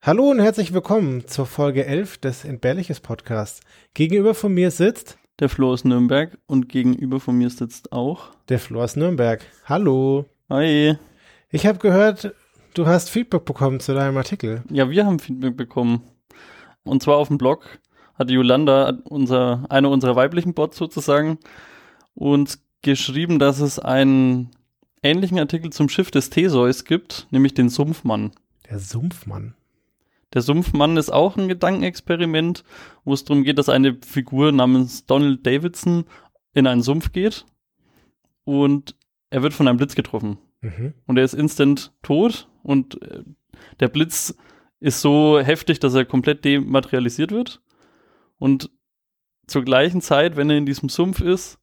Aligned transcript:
Hallo 0.00 0.30
und 0.30 0.38
herzlich 0.38 0.72
willkommen 0.72 1.26
zur 1.26 1.44
Folge 1.44 1.84
11 1.84 2.18
des 2.18 2.44
Entbehrliches 2.44 3.00
Podcasts. 3.00 3.60
Gegenüber 3.94 4.32
von 4.32 4.54
mir 4.54 4.70
sitzt 4.70 5.18
der 5.40 5.48
Flo 5.48 5.72
aus 5.72 5.84
Nürnberg 5.84 6.38
und 6.46 6.68
gegenüber 6.68 7.18
von 7.18 7.36
mir 7.36 7.50
sitzt 7.50 7.90
auch 7.90 8.30
der 8.48 8.60
Flo 8.60 8.80
aus 8.80 8.94
Nürnberg. 8.94 9.44
Hallo. 9.64 10.26
Hi. 10.48 10.96
Ich 11.50 11.66
habe 11.66 11.80
gehört, 11.80 12.32
du 12.74 12.86
hast 12.86 13.10
Feedback 13.10 13.44
bekommen 13.44 13.80
zu 13.80 13.92
deinem 13.92 14.16
Artikel. 14.16 14.62
Ja, 14.70 14.88
wir 14.88 15.04
haben 15.04 15.18
Feedback 15.18 15.56
bekommen. 15.56 16.02
Und 16.84 17.02
zwar 17.02 17.16
auf 17.16 17.26
dem 17.26 17.36
Blog 17.36 17.80
hat 18.14 18.30
Yolanda, 18.30 19.00
unser, 19.04 19.66
eine 19.68 19.88
unserer 19.88 20.14
weiblichen 20.14 20.54
Bots 20.54 20.76
sozusagen, 20.76 21.38
uns 22.14 22.62
geschrieben, 22.82 23.40
dass 23.40 23.58
es 23.58 23.80
einen 23.80 24.52
ähnlichen 25.02 25.40
Artikel 25.40 25.70
zum 25.70 25.88
Schiff 25.88 26.12
des 26.12 26.30
Theseus 26.30 26.84
gibt, 26.84 27.26
nämlich 27.32 27.54
den 27.54 27.68
Sumpfmann. 27.68 28.30
Der 28.70 28.78
Sumpfmann. 28.78 29.54
Der 30.34 30.42
Sumpfmann 30.42 30.96
ist 30.96 31.10
auch 31.10 31.36
ein 31.36 31.48
Gedankenexperiment, 31.48 32.64
wo 33.04 33.14
es 33.14 33.24
darum 33.24 33.44
geht, 33.44 33.58
dass 33.58 33.68
eine 33.68 33.98
Figur 34.04 34.52
namens 34.52 35.06
Donald 35.06 35.46
Davidson 35.46 36.04
in 36.52 36.66
einen 36.66 36.82
Sumpf 36.82 37.12
geht 37.12 37.46
und 38.44 38.94
er 39.30 39.42
wird 39.42 39.54
von 39.54 39.68
einem 39.68 39.78
Blitz 39.78 39.94
getroffen. 39.94 40.38
Mhm. 40.60 40.94
Und 41.06 41.16
er 41.16 41.24
ist 41.24 41.34
instant 41.34 41.92
tot 42.02 42.48
und 42.62 43.00
äh, 43.02 43.22
der 43.80 43.88
Blitz 43.88 44.36
ist 44.80 45.00
so 45.00 45.40
heftig, 45.40 45.80
dass 45.80 45.94
er 45.94 46.04
komplett 46.04 46.44
dematerialisiert 46.44 47.30
wird. 47.30 47.60
Und 48.38 48.70
zur 49.46 49.64
gleichen 49.64 50.00
Zeit, 50.00 50.36
wenn 50.36 50.50
er 50.50 50.58
in 50.58 50.66
diesem 50.66 50.88
Sumpf 50.88 51.20
ist, 51.20 51.58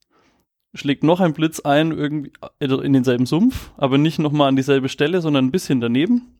schlägt 0.74 1.04
noch 1.04 1.20
ein 1.20 1.32
Blitz 1.32 1.60
ein, 1.60 1.92
irgendwie 1.92 2.32
äh, 2.60 2.66
in 2.66 2.92
denselben 2.92 3.26
Sumpf, 3.26 3.72
aber 3.76 3.96
nicht 3.96 4.18
nochmal 4.18 4.48
an 4.48 4.56
dieselbe 4.56 4.88
Stelle, 4.88 5.20
sondern 5.20 5.46
ein 5.46 5.52
bisschen 5.52 5.80
daneben. 5.80 6.36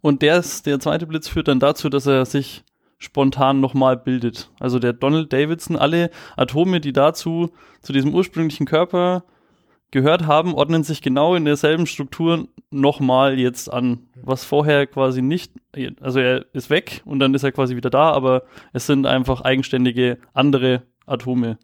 Und 0.00 0.22
der, 0.22 0.38
ist, 0.38 0.66
der 0.66 0.80
zweite 0.80 1.06
Blitz 1.06 1.28
führt 1.28 1.48
dann 1.48 1.60
dazu, 1.60 1.88
dass 1.88 2.06
er 2.06 2.24
sich 2.26 2.64
spontan 2.98 3.60
nochmal 3.60 3.96
bildet. 3.96 4.50
Also 4.58 4.78
der 4.78 4.92
Donald 4.92 5.32
Davidson, 5.32 5.76
alle 5.76 6.10
Atome, 6.36 6.80
die 6.80 6.92
dazu, 6.92 7.50
zu 7.82 7.92
diesem 7.92 8.14
ursprünglichen 8.14 8.66
Körper 8.66 9.24
gehört 9.90 10.26
haben, 10.26 10.54
ordnen 10.54 10.82
sich 10.82 11.02
genau 11.02 11.34
in 11.34 11.44
derselben 11.44 11.86
Struktur 11.86 12.48
nochmal 12.70 13.38
jetzt 13.38 13.72
an. 13.72 14.08
Was 14.22 14.44
vorher 14.44 14.86
quasi 14.86 15.22
nicht, 15.22 15.52
also 16.00 16.20
er 16.20 16.46
ist 16.52 16.70
weg 16.70 17.02
und 17.04 17.20
dann 17.20 17.34
ist 17.34 17.44
er 17.44 17.52
quasi 17.52 17.76
wieder 17.76 17.90
da, 17.90 18.10
aber 18.10 18.42
es 18.72 18.86
sind 18.86 19.06
einfach 19.06 19.42
eigenständige 19.42 20.18
andere 20.34 20.82
Atome. 21.06 21.58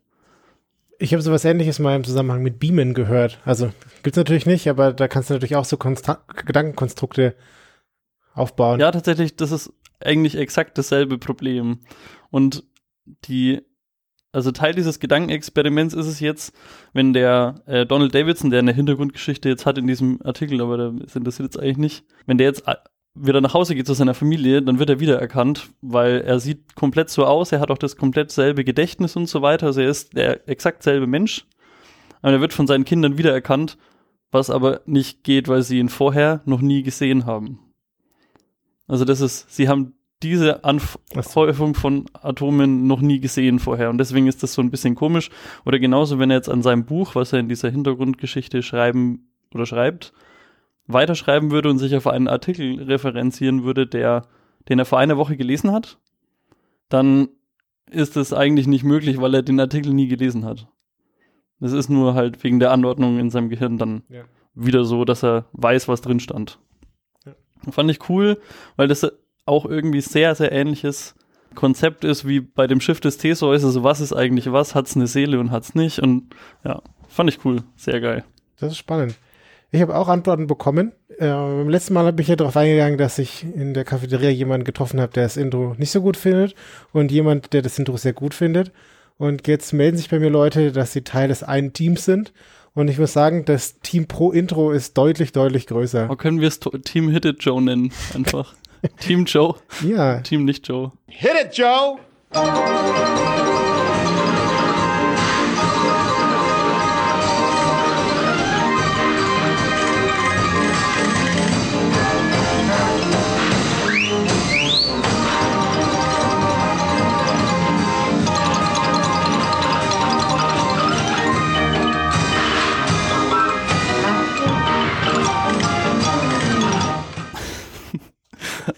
Ich 0.99 1.13
habe 1.13 1.23
sowas 1.23 1.45
ähnliches 1.45 1.81
mal 1.81 1.97
im 1.97 2.05
Zusammenhang 2.05 2.45
mit 2.45 2.61
Beamen 2.61 2.95
gehört. 2.95 3.41
Also 3.45 3.73
gibt 4.05 4.17
es 4.17 4.21
natürlich 4.21 4.47
nicht, 4.47 4.69
aber 4.69 4.93
da 4.93 5.09
kannst 5.09 5.31
du 5.31 5.35
natürlich 5.35 5.57
auch 5.57 5.65
so 5.65 5.77
Konsta 5.77 6.23
Gedankenkonstrukte 6.47 7.35
aufbauen. 8.35 8.81
Ja, 8.81 8.91
tatsächlich, 8.91 9.37
das 9.37 9.53
ist 9.53 9.73
eigentlich 10.01 10.37
exakt 10.37 10.79
dasselbe 10.79 11.19
Problem. 11.19 11.81
Und 12.31 12.65
die, 13.25 13.63
also 14.33 14.53
Teil 14.53 14.75
dieses 14.75 15.01
Gedankenexperiments 15.01 15.95
ist 15.95 16.07
es 16.07 16.21
jetzt, 16.21 16.55
wenn 16.93 17.13
der 17.13 17.63
äh, 17.67 17.87
Donald 17.87 18.15
Davidson, 18.15 18.51
der 18.51 18.61
eine 18.61 18.73
Hintergrundgeschichte 18.73 19.49
jetzt 19.49 19.67
hat 19.67 19.79
in 19.79 19.87
diesem 19.87 20.21
Artikel, 20.25 20.61
aber 20.61 20.93
das 20.93 21.17
interessiert 21.17 21.55
jetzt 21.55 21.63
eigentlich 21.63 21.79
nicht, 21.79 22.05
wenn 22.27 22.39
der 22.39 22.49
jetzt 22.49 22.67
äh, 22.67 22.77
wieder 23.15 23.43
nach 23.43 23.53
Hause 23.53 23.75
geht 23.75 23.87
zu 23.87 23.93
seiner 23.93 24.15
Familie, 24.15 24.63
dann 24.63 24.79
wird 24.79 24.89
er 24.89 25.01
wiedererkannt, 25.01 25.69
weil 25.83 26.23
er 26.23 26.41
sieht 26.41 26.75
komplett 26.75 27.11
so 27.11 27.27
aus, 27.27 27.53
er 27.53 27.61
hat 27.61 27.71
auch 27.71 27.79
das 27.79 27.97
komplett 27.97 28.31
selbe 28.31 28.65
Gedächtnis 28.65 29.17
und 29.17 29.29
so 29.29 29.43
weiter, 29.43 29.67
also 29.67 29.83
er 29.83 29.91
ist 29.91 30.17
der 30.17 30.49
exakt 30.49 30.83
selbe 30.83 31.07
Mensch. 31.07 31.47
Aber 32.23 32.33
er 32.33 32.41
wird 32.41 32.53
von 32.53 32.67
seinen 32.67 32.85
Kindern 32.85 33.19
wiedererkannt, 33.19 33.77
was 34.31 34.49
aber 34.49 34.81
nicht 34.87 35.25
geht, 35.25 35.49
weil 35.49 35.63
sie 35.63 35.79
ihn 35.79 35.89
vorher 35.89 36.41
noch 36.47 36.61
nie 36.61 36.83
gesehen 36.83 37.27
haben. 37.27 37.72
Also 38.93 39.07
das 39.07 39.23
ist, 39.23 39.51
sie 39.51 39.71
haben 39.71 39.95
diese 40.23 40.65
Anhäufung 40.65 41.75
von 41.75 42.05
Atomen 42.13 42.87
noch 42.87 43.01
nie 43.01 43.21
gesehen 43.21 43.59
vorher 43.59 43.89
und 43.89 43.97
deswegen 43.97 44.27
ist 44.27 44.43
das 44.43 44.53
so 44.53 44.61
ein 44.61 44.71
bisschen 44.71 44.97
komisch. 44.97 45.31
Oder 45.65 45.79
genauso, 45.79 46.19
wenn 46.19 46.31
er 46.31 46.37
jetzt 46.37 46.51
an 46.51 46.61
seinem 46.61 46.85
Buch, 46.85 47.15
was 47.15 47.33
er 47.33 47.39
in 47.39 47.49
dieser 47.49 47.71
Hintergrundgeschichte 47.71 48.63
schreiben 48.63 49.31
oder 49.55 49.65
schreibt, 49.65 50.13
weiterschreiben 50.87 51.51
würde 51.51 51.71
und 51.71 51.79
sich 51.79 51.97
auf 51.97 52.07
einen 52.07 52.29
Artikel 52.29 52.83
referenzieren 52.83 53.65
würde, 53.65 53.87
der, 53.87 54.27
den 54.69 54.79
er 54.79 54.85
vor 54.85 54.99
einer 54.99 55.17
Woche 55.17 55.39
gelesen 55.39 55.73
hat, 55.73 55.97
dann 56.91 57.31
ist 57.91 58.19
es 58.19 58.35
eigentlich 58.35 58.67
nicht 58.67 58.85
möglich, 58.85 59.23
weil 59.23 59.33
er 59.33 59.43
den 59.43 59.59
Artikel 59.59 59.95
nie 59.95 60.09
gelesen 60.09 60.45
hat. 60.45 60.69
Es 61.61 61.73
ist 61.73 61.89
nur 61.89 62.13
halt 62.13 62.45
wegen 62.45 62.61
der 62.61 62.73
Anordnung 62.73 63.19
in 63.19 63.31
seinem 63.31 63.49
Gehirn 63.49 63.79
dann 63.79 64.03
ja. 64.11 64.25
wieder 64.55 64.85
so, 64.85 65.07
dass 65.07 65.25
er 65.25 65.47
weiß, 65.55 65.89
was 65.89 66.03
drin 66.03 66.21
stand. 66.21 66.59
Fand 67.71 67.91
ich 67.91 68.09
cool, 68.09 68.39
weil 68.77 68.89
das 68.89 69.07
auch 69.47 69.67
irgendwie 69.67 70.01
sehr, 70.01 70.35
sehr 70.35 70.53
ähnliches 70.53 71.15
Konzept 71.55 72.05
ist 72.05 72.27
wie 72.27 72.41
bei 72.41 72.67
dem 72.67 72.81
Schiff 72.81 73.01
des 73.01 73.19
Theseus. 73.19 73.65
Also 73.65 73.85
was 73.85 74.01
ist 74.01 74.13
eigentlich 74.13 74.51
was? 74.53 74.75
Hat 74.75 74.87
es 74.87 74.97
eine 74.97 75.07
Seele 75.07 75.39
und 75.39 75.51
hat 75.51 75.65
es 75.65 75.75
nicht? 75.75 76.01
Und 76.01 76.35
ja, 76.65 76.83
fand 77.09 77.31
ich 77.31 77.45
cool. 77.45 77.63
Sehr 77.77 78.01
geil. 78.01 78.25
Das 78.59 78.73
ist 78.73 78.79
spannend. 78.79 79.17
Ich 79.71 79.81
habe 79.81 79.97
auch 79.97 80.09
Antworten 80.09 80.47
bekommen. 80.47 80.93
Äh, 81.19 81.29
beim 81.29 81.69
letzten 81.69 81.95
Mal 81.95 82.05
habe 82.05 82.21
ich 82.21 82.29
ja 82.29 82.37
darauf 82.37 82.57
eingegangen, 82.57 82.99
dass 82.99 83.19
ich 83.19 83.45
in 83.45 83.75
der 83.75 83.85
Cafeteria 83.85 84.31
jemanden 84.31 84.65
getroffen 84.65 85.01
habe, 85.01 85.13
der 85.13 85.23
das 85.25 85.37
Intro 85.37 85.75
nicht 85.79 85.91
so 85.91 86.03
gut 86.03 86.17
findet 86.17 86.55
und 86.93 87.11
jemand, 87.11 87.53
der 87.53 87.63
das 87.63 87.79
Intro 87.79 87.97
sehr 87.97 88.13
gut 88.13 88.35
findet. 88.35 88.71
Und 89.17 89.47
jetzt 89.47 89.73
melden 89.73 89.97
sich 89.97 90.11
bei 90.11 90.19
mir 90.19 90.31
Leute, 90.31 90.73
dass 90.73 90.93
sie 90.93 91.03
Teil 91.03 91.29
des 91.29 91.43
einen 91.43 91.73
Teams 91.73 92.05
sind 92.05 92.33
und 92.75 92.89
ich 92.89 92.99
muss 92.99 93.13
sagen, 93.13 93.45
das 93.45 93.79
Team 93.81 94.07
pro 94.07 94.33
Intro 94.33 94.71
ist 94.71 94.97
deutlich, 94.97 95.33
deutlich 95.33 95.67
größer. 95.67 96.05
Aber 96.05 96.17
können 96.17 96.41
wir 96.41 96.49
es 96.49 96.61
Team 96.85 97.11
Hit 97.11 97.25
It 97.25 97.43
Joe 97.45 97.61
nennen? 97.61 97.93
Einfach. 98.15 98.55
Team 99.01 99.25
Joe. 99.25 99.55
Ja. 99.83 100.21
Team 100.21 100.45
nicht 100.45 100.67
Joe. 100.67 100.93
Hit 101.07 101.33
it, 101.45 101.57
Joe! 101.57 101.99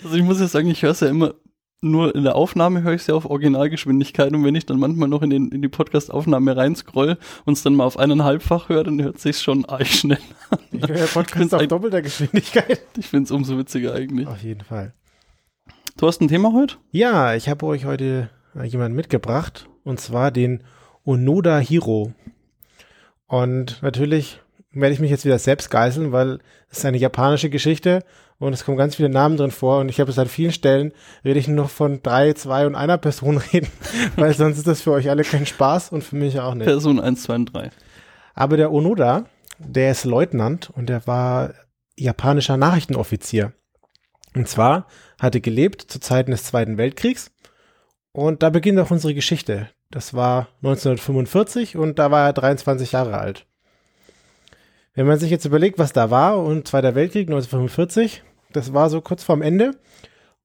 Also 0.02 0.16
ich 0.16 0.22
muss 0.22 0.40
ja 0.40 0.46
sagen, 0.46 0.68
ich 0.68 0.82
höre 0.82 0.90
es 0.90 1.00
ja 1.00 1.08
immer 1.08 1.34
nur 1.84 2.14
in 2.14 2.24
der 2.24 2.34
Aufnahme 2.34 2.82
höre 2.82 2.94
ich 2.94 3.02
es 3.02 3.06
ja 3.06 3.14
auf 3.14 3.26
Originalgeschwindigkeit 3.26 4.32
und 4.32 4.42
wenn 4.42 4.54
ich 4.54 4.66
dann 4.66 4.78
manchmal 4.78 5.08
noch 5.08 5.22
in, 5.22 5.30
den, 5.30 5.50
in 5.50 5.60
die 5.60 5.68
Podcast-Aufnahme 5.68 6.56
reinscroll 6.56 7.18
und 7.44 7.52
es 7.52 7.62
dann 7.62 7.74
mal 7.74 7.84
auf 7.84 7.98
eineinhalbfach 7.98 8.70
höre, 8.70 8.84
dann 8.84 9.02
hört 9.02 9.16
es 9.16 9.22
sich 9.22 9.38
schon 9.38 9.64
arg 9.66 9.86
schnell 9.86 10.18
an. 10.50 10.58
Ich 10.72 10.88
höre 10.88 10.96
ja 10.96 11.06
Podcast 11.06 11.54
auf 11.54 11.66
doppelter 11.66 12.02
Geschwindigkeit. 12.02 12.80
Ich 12.96 13.08
finde 13.08 13.24
es 13.24 13.30
umso 13.30 13.58
witziger 13.58 13.94
eigentlich. 13.94 14.26
Auf 14.26 14.42
jeden 14.42 14.62
Fall. 14.62 14.94
Du 15.96 16.06
hast 16.06 16.20
ein 16.20 16.28
Thema 16.28 16.52
heute? 16.54 16.76
Ja, 16.90 17.34
ich 17.34 17.48
habe 17.48 17.66
euch 17.66 17.84
heute 17.84 18.30
jemanden 18.64 18.96
mitgebracht 18.96 19.68
und 19.84 20.00
zwar 20.00 20.30
den 20.30 20.64
Onoda 21.04 21.58
Hiro. 21.58 22.14
Und 23.26 23.82
natürlich 23.82 24.40
werde 24.72 24.94
ich 24.94 25.00
mich 25.00 25.10
jetzt 25.10 25.24
wieder 25.24 25.38
selbst 25.38 25.70
geißeln, 25.70 26.12
weil 26.12 26.40
es 26.70 26.78
ist 26.78 26.84
eine 26.84 26.96
japanische 26.96 27.50
Geschichte 27.50 28.04
und 28.44 28.52
es 28.52 28.64
kommen 28.64 28.76
ganz 28.76 28.96
viele 28.96 29.08
Namen 29.08 29.38
drin 29.38 29.50
vor 29.50 29.80
und 29.80 29.88
ich 29.88 30.00
habe 30.00 30.10
es 30.10 30.18
an 30.18 30.28
vielen 30.28 30.52
Stellen, 30.52 30.92
rede 31.24 31.38
ich 31.38 31.48
nur 31.48 31.64
noch 31.64 31.70
von 31.70 32.02
drei, 32.02 32.34
zwei 32.34 32.66
und 32.66 32.74
einer 32.74 32.98
Person 32.98 33.38
reden, 33.52 33.68
weil 34.16 34.34
sonst 34.36 34.58
ist 34.58 34.66
das 34.66 34.82
für 34.82 34.92
euch 34.92 35.08
alle 35.08 35.24
kein 35.24 35.46
Spaß 35.46 35.92
und 35.92 36.04
für 36.04 36.16
mich 36.16 36.38
auch 36.38 36.54
nicht. 36.54 36.66
Person 36.66 37.00
1, 37.00 37.22
2 37.22 37.34
und 37.34 37.54
3. 37.54 37.70
Aber 38.34 38.58
der 38.58 38.70
Onoda, 38.70 39.24
der 39.58 39.92
ist 39.92 40.04
Leutnant 40.04 40.70
und 40.74 40.90
der 40.90 41.06
war 41.06 41.54
japanischer 41.96 42.58
Nachrichtenoffizier. 42.58 43.52
Und 44.34 44.46
zwar 44.46 44.88
hatte 45.18 45.40
gelebt 45.40 45.80
zu 45.80 45.98
Zeiten 45.98 46.32
des 46.32 46.44
Zweiten 46.44 46.76
Weltkriegs 46.76 47.30
und 48.12 48.42
da 48.42 48.50
beginnt 48.50 48.78
auch 48.78 48.90
unsere 48.90 49.14
Geschichte. 49.14 49.70
Das 49.90 50.12
war 50.12 50.48
1945 50.62 51.78
und 51.78 51.98
da 51.98 52.10
war 52.10 52.26
er 52.26 52.32
23 52.34 52.92
Jahre 52.92 53.16
alt. 53.16 53.46
Wenn 54.92 55.06
man 55.06 55.18
sich 55.18 55.30
jetzt 55.30 55.46
überlegt, 55.46 55.78
was 55.78 55.94
da 55.94 56.10
war 56.10 56.38
und 56.38 56.68
Zweiter 56.68 56.94
Weltkrieg 56.94 57.28
1945, 57.28 58.22
das 58.54 58.72
war 58.72 58.88
so 58.88 59.00
kurz 59.00 59.22
vorm 59.22 59.42
Ende. 59.42 59.76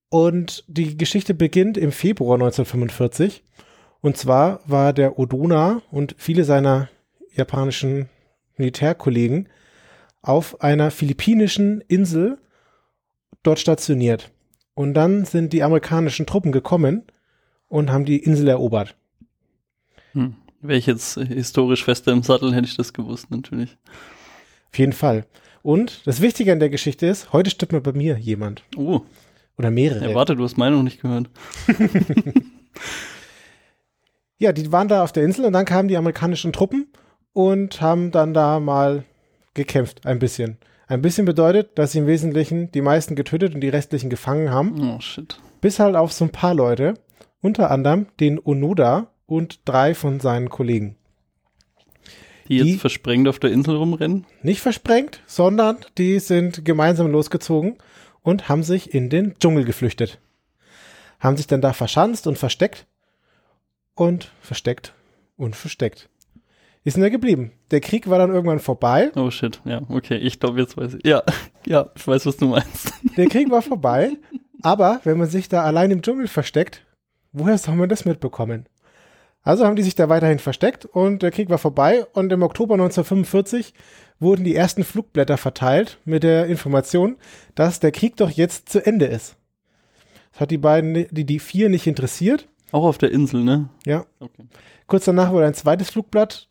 Und 0.10 0.64
die 0.68 0.98
Geschichte 0.98 1.34
beginnt 1.34 1.78
im 1.78 1.92
Februar 1.92 2.36
1945. 2.36 3.44
Und 4.02 4.18
zwar 4.18 4.62
war 4.66 4.92
der 4.92 5.20
Odona 5.20 5.82
und 5.92 6.16
viele 6.18 6.44
seiner 6.44 6.90
japanischen 7.32 8.10
Militärkollegen 8.58 9.48
auf 10.22 10.62
einer 10.62 10.92
philippinischen 10.92 11.82
Insel 11.88 12.40
dort 13.44 13.60
stationiert. 13.60 14.32
Und 14.74 14.94
dann 14.94 15.26
sind 15.26 15.54
die 15.54 15.64
amerikanischen 15.64 16.26
Truppen 16.26 16.52
gekommen 16.52 17.04
und 17.68 17.92
haben 17.92 18.06
die 18.06 18.18
Insel 18.18 18.48
erobert. 18.48 18.96
Hm. 20.14 20.36
Wäre 20.62 20.80
ich 20.80 20.88
jetzt 20.88 21.18
historisch 21.18 21.86
fester 21.86 22.12
im 22.12 22.24
Sattel, 22.24 22.54
hätte 22.54 22.68
ich 22.68 22.76
das 22.76 22.94
gewusst, 22.94 23.32
natürlich. 23.32 23.78
Auf 24.72 24.78
jeden 24.80 24.94
Fall. 24.94 25.26
Und 25.62 26.06
das 26.06 26.22
Wichtige 26.22 26.52
an 26.52 26.60
der 26.60 26.70
Geschichte 26.70 27.06
ist, 27.06 27.34
heute 27.34 27.50
stirbt 27.50 27.74
mal 27.74 27.82
bei 27.82 27.94
mir 27.94 28.18
jemand. 28.18 28.64
Oh. 28.78 29.02
Oder 29.58 29.72
mehrere. 29.72 30.10
Ja, 30.10 30.16
warte, 30.16 30.36
du 30.36 30.44
hast 30.44 30.58
meine 30.58 30.76
noch 30.76 30.84
nicht 30.84 31.02
gehört. 31.02 31.30
Ja, 34.40 34.54
die 34.54 34.72
waren 34.72 34.88
da 34.88 35.04
auf 35.04 35.12
der 35.12 35.24
Insel 35.24 35.44
und 35.44 35.54
dann 35.54 35.66
kamen 35.66 35.90
die 35.90 35.98
amerikanischen 35.98 36.54
Truppen 36.54 36.88
und 37.34 37.82
haben 37.82 38.12
dann 38.12 38.34
da 38.34 38.62
mal 38.62 39.04
gekämpft, 39.54 40.06
ein 40.06 40.18
bisschen. 40.18 40.58
Ein 40.88 41.02
bisschen 41.02 41.26
bedeutet, 41.26 41.78
dass 41.78 41.92
sie 41.92 42.00
im 42.00 42.08
Wesentlichen 42.08 42.72
die 42.72 42.82
meisten 42.82 43.16
getötet 43.16 43.54
und 43.54 43.60
die 43.60 43.70
restlichen 43.70 44.10
gefangen 44.10 44.50
haben. 44.50 44.96
Oh, 44.96 45.00
shit. 45.02 45.38
Bis 45.60 45.78
halt 45.80 45.98
auf 45.98 46.14
so 46.14 46.24
ein 46.24 46.32
paar 46.32 46.54
Leute, 46.54 46.94
unter 47.42 47.70
anderem 47.70 48.08
den 48.22 48.40
Onoda 48.40 49.12
und 49.26 49.60
drei 49.66 49.94
von 49.94 50.22
seinen 50.22 50.50
Kollegen. 50.50 50.96
Die 52.50 52.58
jetzt 52.58 52.66
Die- 52.68 52.78
versprengt 52.78 53.28
auf 53.28 53.40
der 53.40 53.52
Insel 53.52 53.76
rumrennen? 53.76 54.26
Nicht 54.44 54.62
versprengt, 54.62 55.22
sondern 55.28 55.78
die 55.98 56.20
sind 56.20 56.66
gemeinsam 56.66 57.12
losgezogen 57.12 57.78
und 58.22 58.50
haben 58.50 58.64
sich 58.64 58.94
in 58.94 59.10
den 59.10 59.36
Dschungel 59.40 59.64
geflüchtet. 59.66 60.20
Haben 61.20 61.38
sich 61.38 61.48
dann 61.48 61.62
da 61.62 61.74
verschanzt 61.74 62.28
und 62.28 62.38
versteckt 62.38 62.86
und 63.96 64.32
versteckt 64.42 64.94
und 65.38 65.56
versteckt. 65.56 66.10
Ist 66.86 66.94
sind 66.94 67.04
da 67.04 67.10
geblieben. 67.10 67.52
Der 67.72 67.82
Krieg 67.82 68.10
war 68.10 68.18
dann 68.18 68.32
irgendwann 68.34 68.60
vorbei. 68.60 69.12
Oh 69.16 69.30
shit, 69.30 69.62
ja, 69.66 69.82
okay, 69.90 70.16
ich 70.18 70.40
glaube, 70.40 70.60
jetzt 70.62 70.78
weiß 70.78 70.96
ich. 70.96 71.06
Ja, 71.06 71.24
ja, 71.66 71.90
ich 71.96 72.08
weiß, 72.08 72.26
was 72.26 72.38
du 72.38 72.48
meinst. 72.48 72.94
Der 73.18 73.28
Krieg 73.28 73.52
war 73.52 73.62
vorbei. 73.62 74.12
Aber 74.62 75.02
wenn 75.04 75.18
man 75.18 75.30
sich 75.30 75.50
da 75.50 75.64
allein 75.64 75.92
im 75.92 76.02
Dschungel 76.02 76.28
versteckt, 76.28 76.86
woher 77.32 77.58
soll 77.58 77.76
man 77.76 77.90
das 77.90 78.06
mitbekommen? 78.06 78.66
Also 79.50 79.66
haben 79.66 79.76
die 79.76 79.82
sich 79.82 79.96
da 79.96 80.10
weiterhin 80.10 80.38
versteckt 80.38 80.86
und 80.86 81.24
der 81.24 81.32
Krieg 81.32 81.50
war 81.50 81.58
vorbei 81.58 82.06
und 82.14 82.32
im 82.32 82.44
Oktober 82.44 82.76
1945 82.76 83.74
wurden 84.20 84.44
die 84.44 84.54
ersten 84.54 84.84
Flugblätter 84.84 85.38
verteilt 85.38 85.98
mit 86.06 86.22
der 86.22 86.46
Information, 86.46 87.18
dass 87.56 87.80
der 87.80 87.92
Krieg 87.92 88.16
doch 88.16 88.30
jetzt 88.30 88.70
zu 88.70 88.86
Ende 88.86 89.08
ist. 89.08 89.38
Das 90.34 90.42
hat 90.42 90.52
die 90.52 90.60
beiden, 90.60 91.08
die, 91.10 91.26
die 91.26 91.40
vier 91.40 91.70
nicht 91.70 91.88
interessiert. 91.88 92.48
Auch 92.72 92.84
auf 92.84 93.00
der 93.00 93.12
Insel, 93.12 93.44
ne? 93.44 93.70
Ja. 93.88 94.06
Okay. 94.20 94.44
Kurz 94.86 95.06
danach 95.06 95.32
wurde 95.32 95.48
ein 95.48 95.56
zweites 95.56 95.90
Flugblatt 95.90 96.48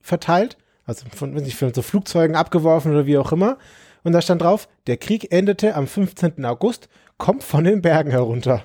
verteilt, 0.00 0.58
also 0.86 1.06
von, 1.14 1.36
weiß 1.36 1.42
nicht, 1.42 1.56
von 1.56 1.72
so 1.72 1.82
Flugzeugen 1.82 2.34
abgeworfen 2.34 2.90
oder 2.90 3.06
wie 3.06 3.16
auch 3.16 3.30
immer. 3.30 3.58
Und 4.02 4.10
da 4.10 4.20
stand 4.20 4.42
drauf, 4.42 4.68
der 4.88 4.96
Krieg 4.96 5.30
endete 5.32 5.76
am 5.76 5.86
15. 5.86 6.44
August, 6.46 6.88
kommt 7.16 7.44
von 7.44 7.62
den 7.62 7.80
Bergen 7.80 8.10
herunter. 8.10 8.64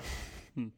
Hm. 0.56 0.72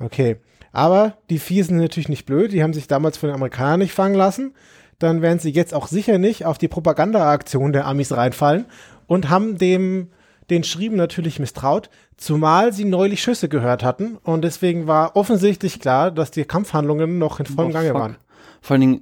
Okay. 0.00 0.38
Aber 0.74 1.16
die 1.30 1.38
vier 1.38 1.64
sind 1.64 1.76
natürlich 1.78 2.08
nicht 2.08 2.26
blöd, 2.26 2.52
die 2.52 2.62
haben 2.62 2.72
sich 2.74 2.88
damals 2.88 3.16
von 3.16 3.28
den 3.28 3.34
Amerikanern 3.36 3.78
nicht 3.80 3.92
fangen 3.92 4.14
lassen. 4.14 4.54
Dann 4.98 5.22
werden 5.22 5.38
sie 5.38 5.50
jetzt 5.50 5.72
auch 5.72 5.86
sicher 5.86 6.18
nicht 6.18 6.44
auf 6.44 6.58
die 6.58 6.68
Propagandaaktion 6.68 7.72
der 7.72 7.86
Amis 7.86 8.12
reinfallen 8.12 8.66
und 9.06 9.30
haben 9.30 9.56
dem 9.58 10.10
den 10.50 10.62
Schrieben 10.62 10.96
natürlich 10.96 11.38
misstraut, 11.38 11.88
zumal 12.18 12.72
sie 12.74 12.84
neulich 12.84 13.22
Schüsse 13.22 13.48
gehört 13.48 13.82
hatten 13.82 14.18
und 14.24 14.42
deswegen 14.44 14.86
war 14.86 15.16
offensichtlich 15.16 15.80
klar, 15.80 16.10
dass 16.10 16.30
die 16.32 16.44
Kampfhandlungen 16.44 17.18
noch 17.18 17.40
in 17.40 17.46
vollem 17.46 17.70
Oh, 17.70 17.72
Gange 17.72 17.88
fuck. 17.92 17.98
waren. 18.00 18.16
Vor 18.60 18.74
allen 18.74 18.80
Dingen, 18.82 19.00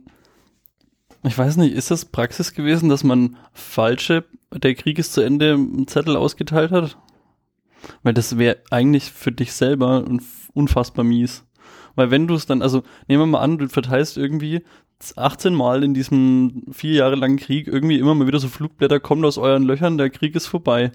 ich 1.24 1.36
weiß 1.36 1.56
nicht, 1.56 1.74
ist 1.74 1.90
das 1.90 2.04
Praxis 2.04 2.54
gewesen, 2.54 2.88
dass 2.88 3.02
man 3.02 3.36
falsche, 3.52 4.24
der 4.52 4.74
Krieg 4.76 4.98
ist 5.00 5.14
zu 5.14 5.20
Ende, 5.20 5.58
Zettel 5.86 6.16
ausgeteilt 6.16 6.70
hat? 6.70 6.96
Weil 8.04 8.14
das 8.14 8.38
wäre 8.38 8.58
eigentlich 8.70 9.10
für 9.10 9.32
dich 9.32 9.52
selber 9.52 10.04
unf- 10.06 10.48
unfassbar 10.54 11.04
mies. 11.04 11.42
Weil 11.94 12.10
wenn 12.10 12.26
du 12.26 12.34
es 12.34 12.46
dann, 12.46 12.62
also 12.62 12.82
nehmen 13.08 13.22
wir 13.22 13.26
mal 13.26 13.40
an, 13.40 13.58
du 13.58 13.68
verteilst 13.68 14.16
irgendwie 14.16 14.62
18 15.16 15.54
Mal 15.54 15.82
in 15.82 15.94
diesem 15.94 16.62
vier 16.72 16.94
Jahre 16.94 17.16
langen 17.16 17.36
Krieg 17.36 17.66
irgendwie 17.66 17.98
immer 17.98 18.14
mal 18.14 18.26
wieder 18.26 18.38
so 18.38 18.48
Flugblätter, 18.48 19.00
kommt 19.00 19.24
aus 19.24 19.38
euren 19.38 19.64
Löchern, 19.64 19.98
der 19.98 20.10
Krieg 20.10 20.34
ist 20.36 20.46
vorbei. 20.46 20.92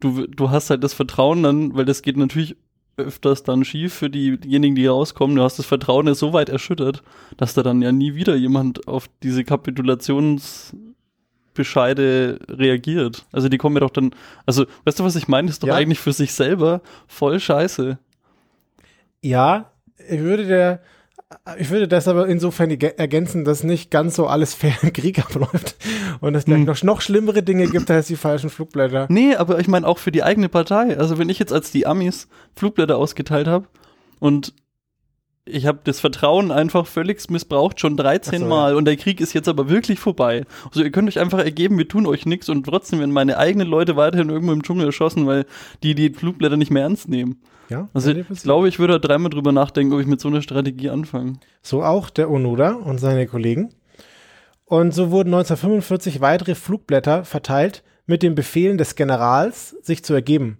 Du, 0.00 0.26
du 0.26 0.50
hast 0.50 0.70
halt 0.70 0.82
das 0.84 0.94
Vertrauen 0.94 1.42
dann, 1.42 1.74
weil 1.74 1.84
das 1.84 2.02
geht 2.02 2.16
natürlich 2.16 2.56
öfters 2.96 3.42
dann 3.44 3.64
schief 3.64 3.94
für 3.94 4.10
die, 4.10 4.38
diejenigen, 4.38 4.74
die 4.74 4.86
rauskommen. 4.86 5.36
Du 5.36 5.42
hast 5.42 5.58
das 5.58 5.66
Vertrauen 5.66 6.06
ist 6.08 6.18
so 6.18 6.32
weit 6.32 6.48
erschüttert, 6.48 7.02
dass 7.36 7.54
da 7.54 7.62
dann 7.62 7.82
ja 7.82 7.92
nie 7.92 8.14
wieder 8.14 8.34
jemand 8.34 8.88
auf 8.88 9.08
diese 9.22 9.44
Kapitulationsbescheide 9.44 12.38
reagiert. 12.48 13.26
Also 13.32 13.48
die 13.48 13.58
kommen 13.58 13.76
ja 13.76 13.80
doch 13.80 13.90
dann, 13.90 14.10
also 14.46 14.66
weißt 14.84 14.98
du, 15.00 15.04
was 15.04 15.16
ich 15.16 15.28
meine? 15.28 15.46
Das 15.46 15.56
ist 15.56 15.62
doch 15.62 15.68
Ja. 15.68 15.74
eigentlich 15.74 16.00
für 16.00 16.12
sich 16.12 16.32
selber 16.32 16.80
voll 17.06 17.38
scheiße. 17.40 17.98
Ja, 19.22 19.70
ich 20.08 20.20
würde 20.20 20.46
der, 20.46 20.80
ich 21.58 21.70
würde 21.70 21.88
das 21.88 22.08
aber 22.08 22.26
insofern 22.28 22.70
ergä- 22.70 22.96
ergänzen, 22.96 23.44
dass 23.44 23.62
nicht 23.64 23.90
ganz 23.90 24.16
so 24.16 24.26
alles 24.26 24.54
fair 24.54 24.74
im 24.82 24.92
Krieg 24.92 25.18
abläuft 25.24 25.76
und 26.20 26.34
es 26.34 26.46
Hm. 26.46 26.64
noch, 26.64 26.82
noch 26.82 27.00
schlimmere 27.00 27.42
Dinge 27.42 27.66
gibt 27.68 27.90
als 27.90 28.06
die 28.06 28.16
falschen 28.16 28.50
Flugblätter. 28.50 29.06
Nee, 29.10 29.34
aber 29.34 29.58
ich 29.58 29.68
meine 29.68 29.86
auch 29.86 29.98
für 29.98 30.12
die 30.12 30.22
eigene 30.22 30.48
Partei. 30.48 30.96
Also 30.98 31.18
wenn 31.18 31.28
ich 31.28 31.38
jetzt 31.38 31.52
als 31.52 31.70
die 31.70 31.86
Amis 31.86 32.28
Flugblätter 32.56 32.96
ausgeteilt 32.96 33.46
habe 33.46 33.66
und 34.20 34.54
ich 35.50 35.66
habe 35.66 35.80
das 35.84 36.00
Vertrauen 36.00 36.50
einfach 36.50 36.86
völlig 36.86 37.28
missbraucht, 37.30 37.80
schon 37.80 37.96
13 37.96 38.34
Ach 38.34 38.38
so, 38.40 38.46
Mal 38.46 38.74
und 38.76 38.84
der 38.84 38.96
Krieg 38.96 39.20
ist 39.20 39.32
jetzt 39.32 39.48
aber 39.48 39.68
wirklich 39.68 39.98
vorbei. 39.98 40.44
Also 40.66 40.82
ihr 40.82 40.90
könnt 40.90 41.08
euch 41.08 41.18
einfach 41.18 41.38
ergeben, 41.38 41.78
wir 41.78 41.88
tun 41.88 42.06
euch 42.06 42.26
nichts 42.26 42.48
und 42.48 42.64
trotzdem 42.64 43.00
werden 43.00 43.12
meine 43.12 43.38
eigenen 43.38 43.68
Leute 43.68 43.96
weiterhin 43.96 44.30
irgendwo 44.30 44.52
im 44.52 44.62
Dschungel 44.62 44.86
erschossen, 44.86 45.26
weil 45.26 45.46
die 45.82 45.94
die 45.94 46.10
Flugblätter 46.10 46.56
nicht 46.56 46.70
mehr 46.70 46.82
ernst 46.82 47.08
nehmen. 47.08 47.40
Ja, 47.68 47.88
Also 47.92 48.10
ich 48.12 48.42
glaube, 48.42 48.68
ich 48.68 48.78
würde 48.78 48.98
dreimal 48.98 49.30
drüber 49.30 49.52
nachdenken, 49.52 49.92
ob 49.92 50.00
ich 50.00 50.06
mit 50.06 50.20
so 50.20 50.28
einer 50.28 50.40
Strategie 50.42 50.90
anfange. 50.90 51.34
So 51.62 51.82
auch 51.82 52.08
der 52.08 52.30
Onoda 52.30 52.72
und 52.72 52.98
seine 52.98 53.26
Kollegen. 53.26 53.74
Und 54.64 54.92
so 54.92 55.10
wurden 55.10 55.28
1945 55.34 56.20
weitere 56.20 56.54
Flugblätter 56.54 57.24
verteilt 57.24 57.82
mit 58.06 58.22
den 58.22 58.34
Befehlen 58.34 58.78
des 58.78 58.96
Generals, 58.96 59.70
sich 59.82 60.02
zu 60.02 60.14
ergeben. 60.14 60.58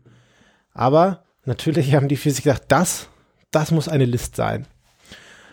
Aber 0.72 1.24
natürlich 1.44 1.94
haben 1.94 2.08
die 2.08 2.16
für 2.16 2.30
sich 2.30 2.44
gedacht, 2.44 2.64
das, 2.68 3.08
das 3.50 3.70
muss 3.70 3.88
eine 3.88 4.04
List 4.04 4.36
sein. 4.36 4.66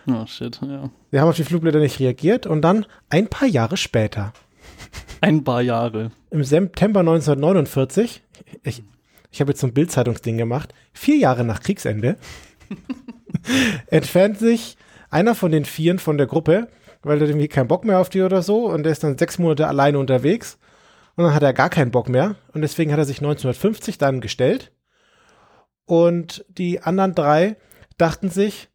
Oh 0.08 0.24
shit, 0.26 0.60
ja. 0.62 0.90
Sie 1.10 1.20
haben 1.20 1.28
auf 1.28 1.36
die 1.36 1.44
Flugblätter 1.44 1.80
nicht 1.80 1.98
reagiert 2.00 2.46
und 2.46 2.62
dann 2.62 2.86
ein 3.08 3.28
paar 3.28 3.48
Jahre 3.48 3.76
später, 3.76 4.32
Ein 5.20 5.42
paar 5.42 5.62
Jahre. 5.62 6.10
im 6.30 6.44
September 6.44 7.00
1949, 7.00 8.22
ich, 8.62 8.82
ich 9.30 9.40
habe 9.40 9.50
jetzt 9.50 9.60
so 9.60 9.66
ein 9.66 9.74
Bildzeitungsding 9.74 10.36
gemacht, 10.38 10.74
vier 10.92 11.16
Jahre 11.16 11.44
nach 11.44 11.60
Kriegsende, 11.60 12.16
entfernt 13.88 14.38
sich 14.38 14.76
einer 15.10 15.34
von 15.34 15.52
den 15.52 15.64
Vieren 15.64 15.98
von 15.98 16.18
der 16.18 16.26
Gruppe, 16.26 16.68
weil 17.02 17.20
er 17.20 17.28
irgendwie 17.28 17.48
keinen 17.48 17.68
Bock 17.68 17.84
mehr 17.84 17.98
auf 17.98 18.08
die 18.08 18.22
oder 18.22 18.42
so 18.42 18.66
und 18.70 18.82
der 18.82 18.92
ist 18.92 19.04
dann 19.04 19.18
sechs 19.18 19.38
Monate 19.38 19.66
alleine 19.68 19.98
unterwegs 19.98 20.58
und 21.16 21.24
dann 21.24 21.34
hat 21.34 21.42
er 21.42 21.52
gar 21.52 21.70
keinen 21.70 21.90
Bock 21.90 22.08
mehr 22.08 22.36
und 22.52 22.62
deswegen 22.62 22.92
hat 22.92 22.98
er 22.98 23.04
sich 23.04 23.18
1950 23.18 23.98
dann 23.98 24.20
gestellt 24.20 24.72
und 25.84 26.44
die 26.48 26.82
anderen 26.82 27.14
drei 27.14 27.56
dachten 27.98 28.28
sich, 28.28 28.68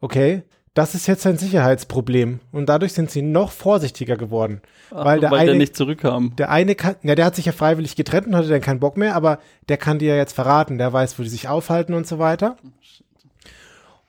okay, 0.00 0.42
das 0.78 0.94
ist 0.94 1.06
jetzt 1.08 1.26
ein 1.26 1.36
Sicherheitsproblem 1.38 2.38
und 2.52 2.68
dadurch 2.68 2.92
sind 2.92 3.10
sie 3.10 3.20
noch 3.22 3.50
vorsichtiger 3.52 4.16
geworden. 4.16 4.62
Ach, 4.90 5.04
Weil 5.04 5.20
der 5.20 5.30
weil 5.30 5.40
der 5.46 5.50
eine- 5.54 5.58
nicht 5.58 5.76
zurückkam. 5.76 6.34
Der 6.36 6.50
eine 6.50 6.74
kann, 6.74 6.94
ja, 7.02 7.14
der 7.14 7.24
hat 7.26 7.34
sich 7.36 7.46
ja 7.46 7.52
freiwillig 7.52 7.96
getrennt 7.96 8.28
und 8.28 8.36
hatte 8.36 8.48
dann 8.48 8.60
keinen 8.60 8.80
Bock 8.80 8.96
mehr, 8.96 9.14
aber 9.16 9.40
der 9.68 9.76
kann 9.76 9.98
dir 9.98 10.10
ja 10.10 10.16
jetzt 10.16 10.34
verraten, 10.34 10.78
der 10.78 10.92
weiß, 10.92 11.18
wo 11.18 11.22
die 11.24 11.28
sich 11.28 11.48
aufhalten 11.48 11.94
und 11.94 12.06
so 12.06 12.18
weiter. 12.18 12.56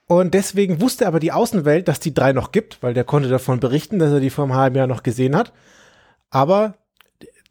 Und 0.08 0.34
deswegen 0.34 0.82
wusste 0.82 1.08
aber 1.08 1.20
die 1.20 1.32
Außenwelt, 1.32 1.88
dass 1.88 2.00
die 2.00 2.14
drei 2.14 2.34
noch 2.34 2.52
gibt, 2.52 2.82
weil 2.82 2.94
der 2.94 3.04
konnte 3.04 3.30
davon 3.30 3.60
berichten, 3.60 4.00
dass 4.00 4.12
er 4.12 4.20
die 4.20 4.30
vor 4.32 4.46
einem 4.46 4.56
halben 4.56 4.76
Jahr 4.76 4.88
noch 4.88 5.04
gesehen 5.04 5.36
hat. 5.36 5.54
Aber 6.32 6.76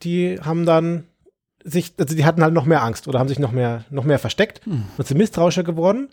die 0.02 0.40
haben 0.40 0.66
dann 0.66 1.04
sich, 1.64 1.94
also 1.98 2.16
die 2.16 2.25
hatten 2.25 2.42
halt 2.42 2.54
noch 2.54 2.64
mehr 2.64 2.82
Angst 2.82 3.06
oder 3.08 3.18
haben 3.18 3.28
sich 3.28 3.38
noch 3.38 3.52
mehr, 3.52 3.84
noch 3.90 4.04
mehr 4.04 4.18
versteckt 4.18 4.60
und 4.66 5.06
sind 5.06 5.18
misstrauischer 5.18 5.62
geworden. 5.64 6.08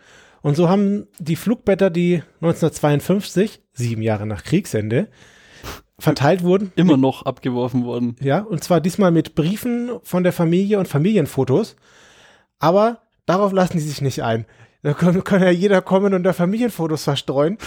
Und 0.46 0.56
so 0.56 0.70
haben 0.70 1.08
die 1.18 1.36
Flugblätter, 1.36 1.90
die 1.90 2.22
1952, 2.42 3.62
sieben 3.74 4.04
Jahre 4.04 4.28
nach 4.28 4.44
Kriegsende, 4.44 5.08
verteilt 5.98 6.44
wurden, 6.44 6.72
Immer 6.76 6.98
noch 6.98 7.26
abgeworfen 7.26 7.84
worden. 7.84 8.16
ja, 8.22 8.42
und 8.42 8.64
zwar 8.64 8.80
diesmal 8.80 9.10
mit 9.10 9.34
Briefen 9.34 9.90
von 10.04 10.22
der 10.22 10.34
Familie 10.34 10.78
und 10.78 10.88
Familienfotos. 10.88 11.76
Aber 12.60 13.00
darauf 13.26 13.54
lassen 13.54 13.74
die 13.78 13.84
sich 13.84 14.02
nicht 14.02 14.22
ein. 14.22 14.46
Da 14.84 14.94
kann, 14.94 15.24
kann 15.24 15.42
ja 15.42 15.50
jeder 15.50 15.82
kommen 15.82 16.14
und 16.14 16.22
da 16.22 16.32
Familienfotos 16.32 17.06
verstreuen. 17.06 17.58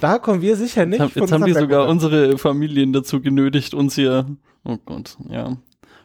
Da 0.00 0.18
kommen 0.20 0.40
wir 0.40 0.54
sicher 0.54 0.86
nicht. 0.86 1.00
Jetzt, 1.00 1.16
haben- 1.16 1.20
jetzt 1.22 1.32
haben 1.32 1.44
die 1.46 1.52
sogar 1.52 1.88
unsere 1.88 2.38
Familien 2.38 2.92
dazu 2.92 3.20
genötigt, 3.20 3.74
uns 3.74 3.96
hier. 3.96 4.26
Oh 4.64 4.76
Gott, 4.84 5.16
ja. 5.28 5.56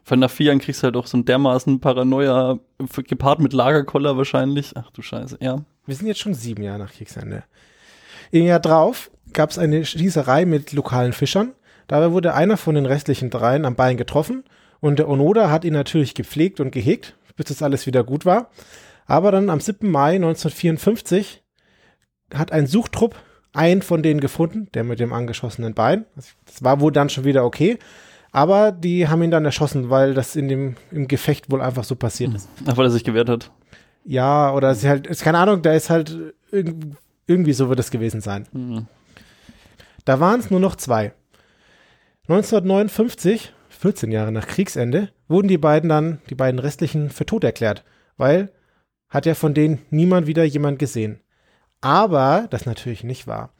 Von 0.08 0.20
nach 0.20 0.30
vier 0.30 0.48
Jahren 0.48 0.60
kriegst 0.60 0.84
du 0.84 0.86
halt 0.86 0.98
auch 0.98 1.08
so 1.08 1.18
ein 1.18 1.26
dermaßen 1.26 1.80
Paranoia, 1.80 2.60
gepaart 3.08 3.40
mit 3.40 3.54
Lagerkoller 3.54 4.16
wahrscheinlich. 4.18 4.74
Ach 4.76 4.92
du 4.92 5.02
Scheiße, 5.02 5.40
ja. 5.42 5.66
Wir 5.88 5.96
sind 5.96 6.06
jetzt 6.06 6.20
schon 6.20 6.36
sieben 6.36 6.62
Jahre 6.62 6.78
nach 6.78 6.94
Kriegsende. 6.94 7.44
Im 8.30 8.46
Jahr 8.46 8.60
drauf 8.60 9.10
gab 9.34 9.50
es 9.50 9.58
eine 9.58 9.84
Schießerei 9.84 10.46
mit 10.46 10.74
lokalen 10.74 11.12
Fischern. 11.12 11.54
Dabei 11.88 12.12
wurde 12.12 12.36
einer 12.36 12.56
von 12.56 12.76
den 12.76 12.86
restlichen 12.86 13.32
dreien 13.32 13.66
am 13.66 13.76
Bein 13.76 13.98
getroffen 13.98 14.44
und 14.80 15.00
der 15.00 15.10
Onoda 15.10 15.50
hat 15.50 15.66
ihn 15.66 15.74
natürlich 15.74 16.14
gepflegt 16.14 16.60
und 16.60 16.70
gehegt, 16.70 17.16
bis 17.36 17.48
das 17.48 17.64
alles 17.64 17.88
wieder 17.88 18.04
gut 18.04 18.26
war. 18.26 18.52
Aber 19.08 19.32
dann 19.32 19.50
am 19.50 19.60
7. 19.60 19.90
Mai 19.90 20.16
1954 20.18 21.44
hat 22.32 22.52
ein 22.52 22.68
Suchtrupp 22.68 23.16
einen 23.54 23.82
von 23.82 24.04
denen 24.04 24.20
gefunden, 24.20 24.68
der 24.76 24.84
mit 24.84 25.00
dem 25.00 25.14
angeschossenen 25.14 25.74
Bein. 25.74 26.06
Das 26.16 26.64
war 26.64 26.80
wohl 26.80 26.92
dann 26.92 27.10
schon 27.10 27.24
wieder 27.24 27.44
okay. 27.44 27.80
Aber 28.36 28.74
die 28.74 29.08
haben 29.08 29.24
ihn 29.24 29.32
dann 29.32 29.46
erschossen, 29.46 29.89
weil 29.89 30.13
das 30.13 30.36
in 30.36 30.50
dem 30.50 30.75
im 30.92 31.08
Gefecht 31.08 31.50
wohl 31.50 31.62
einfach 31.62 31.86
so 31.86 31.96
passiert 31.96 32.34
ist. 32.36 32.50
Ach, 32.65 32.75
weil 32.75 32.88
er 32.88 32.92
sich 32.92 33.06
gewehrt 33.06 33.30
hat. 33.30 33.50
Ja, 34.04 34.51
oder 34.54 34.75
sie 34.75 34.89
halt, 34.89 35.08
ist 35.08 35.22
keine 35.24 35.38
Ahnung, 35.38 35.62
da 35.62 35.72
ist 35.74 35.89
halt 35.89 36.15
irg- 36.51 36.96
irgendwie 37.27 37.54
so 37.54 37.70
wird 37.70 37.80
es 37.80 37.92
gewesen 37.92 38.20
sein. 38.20 38.46
Hm. 38.51 38.88
Da 40.04 40.20
waren 40.20 40.42
es 40.42 40.51
nur 40.51 40.60
noch 40.60 40.75
zwei. 40.75 41.13
1959, 42.27 43.54
14 43.70 44.12
Jahre 44.12 44.32
nach 44.32 44.48
Kriegsende, 44.48 45.10
wurden 45.27 45.48
die 45.48 45.58
beiden 45.58 45.89
dann, 45.89 46.20
die 46.30 46.36
beiden 46.36 46.60
restlichen, 46.60 47.10
für 47.10 47.25
tot 47.25 47.44
erklärt, 47.44 47.84
weil 48.18 48.51
hat 49.10 49.25
ja 49.25 49.34
von 49.36 49.54
denen 49.54 49.80
niemand 49.92 50.27
wieder 50.27 50.44
jemand 50.44 50.80
gesehen. 50.80 51.22
Aber 51.82 52.48
das 52.50 52.65
natürlich 52.65 53.04
nicht 53.04 53.27
wahr. 53.27 53.54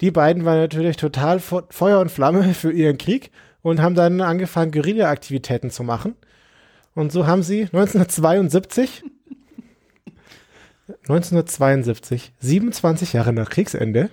Die 0.00 0.10
beiden 0.10 0.44
waren 0.44 0.58
natürlich 0.58 0.96
total 0.96 1.38
Fe- 1.40 1.64
Feuer 1.70 2.00
und 2.00 2.10
Flamme 2.10 2.52
für 2.54 2.72
ihren 2.72 2.98
Krieg 2.98 3.30
und 3.64 3.80
haben 3.80 3.94
dann 3.94 4.20
angefangen, 4.20 4.70
Guerilla-Aktivitäten 4.70 5.70
zu 5.70 5.82
machen. 5.82 6.14
Und 6.94 7.10
so 7.10 7.26
haben 7.26 7.42
sie 7.42 7.62
1972, 7.62 9.02
1972, 11.08 12.34
27 12.38 13.14
Jahre 13.14 13.32
nach 13.32 13.48
Kriegsende, 13.48 14.10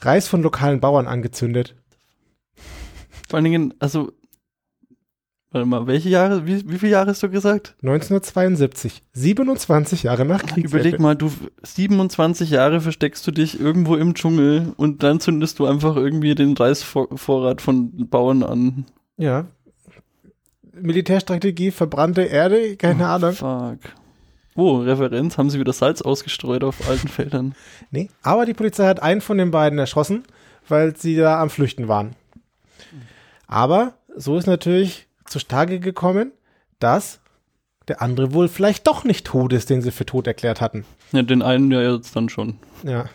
Reis 0.00 0.28
von 0.28 0.42
lokalen 0.42 0.80
Bauern 0.80 1.06
angezündet. 1.08 1.74
Vor 3.28 3.38
allen 3.38 3.44
Dingen, 3.44 3.74
also, 3.78 4.12
warte 5.50 5.66
mal, 5.66 5.86
welche 5.86 6.08
Jahre, 6.08 6.46
wie, 6.46 6.68
wie 6.68 6.78
viele 6.78 6.92
Jahre 6.92 7.10
hast 7.10 7.22
du 7.22 7.30
gesagt? 7.30 7.74
1972, 7.82 9.02
27 9.12 10.04
Jahre 10.04 10.24
nach 10.24 10.42
Kriegsende. 10.42 10.68
Überleg 10.68 11.00
mal, 11.00 11.16
du 11.16 11.30
27 11.62 12.50
Jahre 12.50 12.80
versteckst 12.80 13.26
du 13.26 13.30
dich 13.32 13.58
irgendwo 13.60 13.96
im 13.96 14.14
Dschungel 14.14 14.72
und 14.76 15.02
dann 15.02 15.20
zündest 15.20 15.58
du 15.58 15.66
einfach 15.66 15.96
irgendwie 15.96 16.34
den 16.34 16.56
Reisvorrat 16.56 17.60
von 17.60 18.08
Bauern 18.08 18.42
an. 18.42 18.86
Ja. 19.16 19.46
Militärstrategie, 20.72 21.72
verbrannte 21.72 22.22
Erde, 22.22 22.76
keine 22.76 23.06
Ahnung. 23.08 23.32
Fuck. 23.32 23.78
Oh, 24.54 24.78
Referenz, 24.78 25.36
haben 25.38 25.50
sie 25.50 25.60
wieder 25.60 25.72
Salz 25.72 26.02
ausgestreut 26.02 26.64
auf 26.64 26.88
alten 26.88 27.08
Feldern. 27.08 27.54
Nee, 27.90 28.08
aber 28.22 28.46
die 28.46 28.54
Polizei 28.54 28.86
hat 28.86 29.02
einen 29.02 29.20
von 29.20 29.36
den 29.36 29.50
beiden 29.50 29.78
erschossen, 29.78 30.22
weil 30.68 30.96
sie 30.96 31.16
da 31.16 31.40
am 31.40 31.50
Flüchten 31.50 31.88
waren. 31.88 32.14
Aber 33.48 33.94
so 34.16 34.36
ist 34.36 34.46
natürlich 34.46 35.08
zutage 35.30 35.80
gekommen, 35.80 36.32
dass 36.78 37.20
der 37.88 38.02
andere 38.02 38.32
wohl 38.34 38.48
vielleicht 38.48 38.86
doch 38.86 39.04
nicht 39.04 39.26
tot 39.26 39.52
ist, 39.52 39.70
den 39.70 39.82
sie 39.82 39.90
für 39.90 40.06
tot 40.06 40.26
erklärt 40.26 40.60
hatten. 40.60 40.84
Ja, 41.12 41.22
den 41.22 41.42
einen 41.42 41.70
ja 41.70 41.94
jetzt 41.94 42.14
dann 42.14 42.28
schon. 42.28 42.58
Ja. 42.82 43.06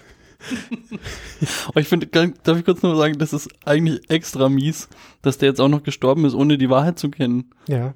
Aber 1.67 1.79
ich 1.79 1.87
finde, 1.87 2.07
darf 2.07 2.57
ich 2.57 2.65
kurz 2.65 2.81
nur 2.81 2.95
sagen, 2.95 3.17
das 3.17 3.33
ist 3.33 3.49
eigentlich 3.65 4.09
extra 4.09 4.49
mies, 4.49 4.89
dass 5.21 5.37
der 5.37 5.49
jetzt 5.49 5.61
auch 5.61 5.69
noch 5.69 5.83
gestorben 5.83 6.25
ist, 6.25 6.33
ohne 6.33 6.57
die 6.57 6.69
Wahrheit 6.69 6.99
zu 6.99 7.09
kennen. 7.09 7.51
Ja. 7.67 7.93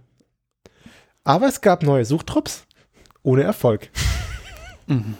Aber 1.23 1.47
es 1.47 1.61
gab 1.61 1.83
neue 1.83 2.05
Suchtrupps 2.05 2.65
ohne 3.23 3.43
Erfolg. 3.43 3.89
Mhm. 4.87 5.15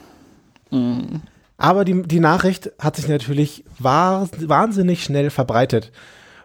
Aber 1.58 1.84
die, 1.84 2.03
die 2.03 2.20
Nachricht 2.20 2.72
hat 2.79 2.96
sich 2.96 3.08
natürlich 3.08 3.65
wahnsinnig 3.79 5.03
schnell 5.03 5.29
verbreitet. 5.29 5.91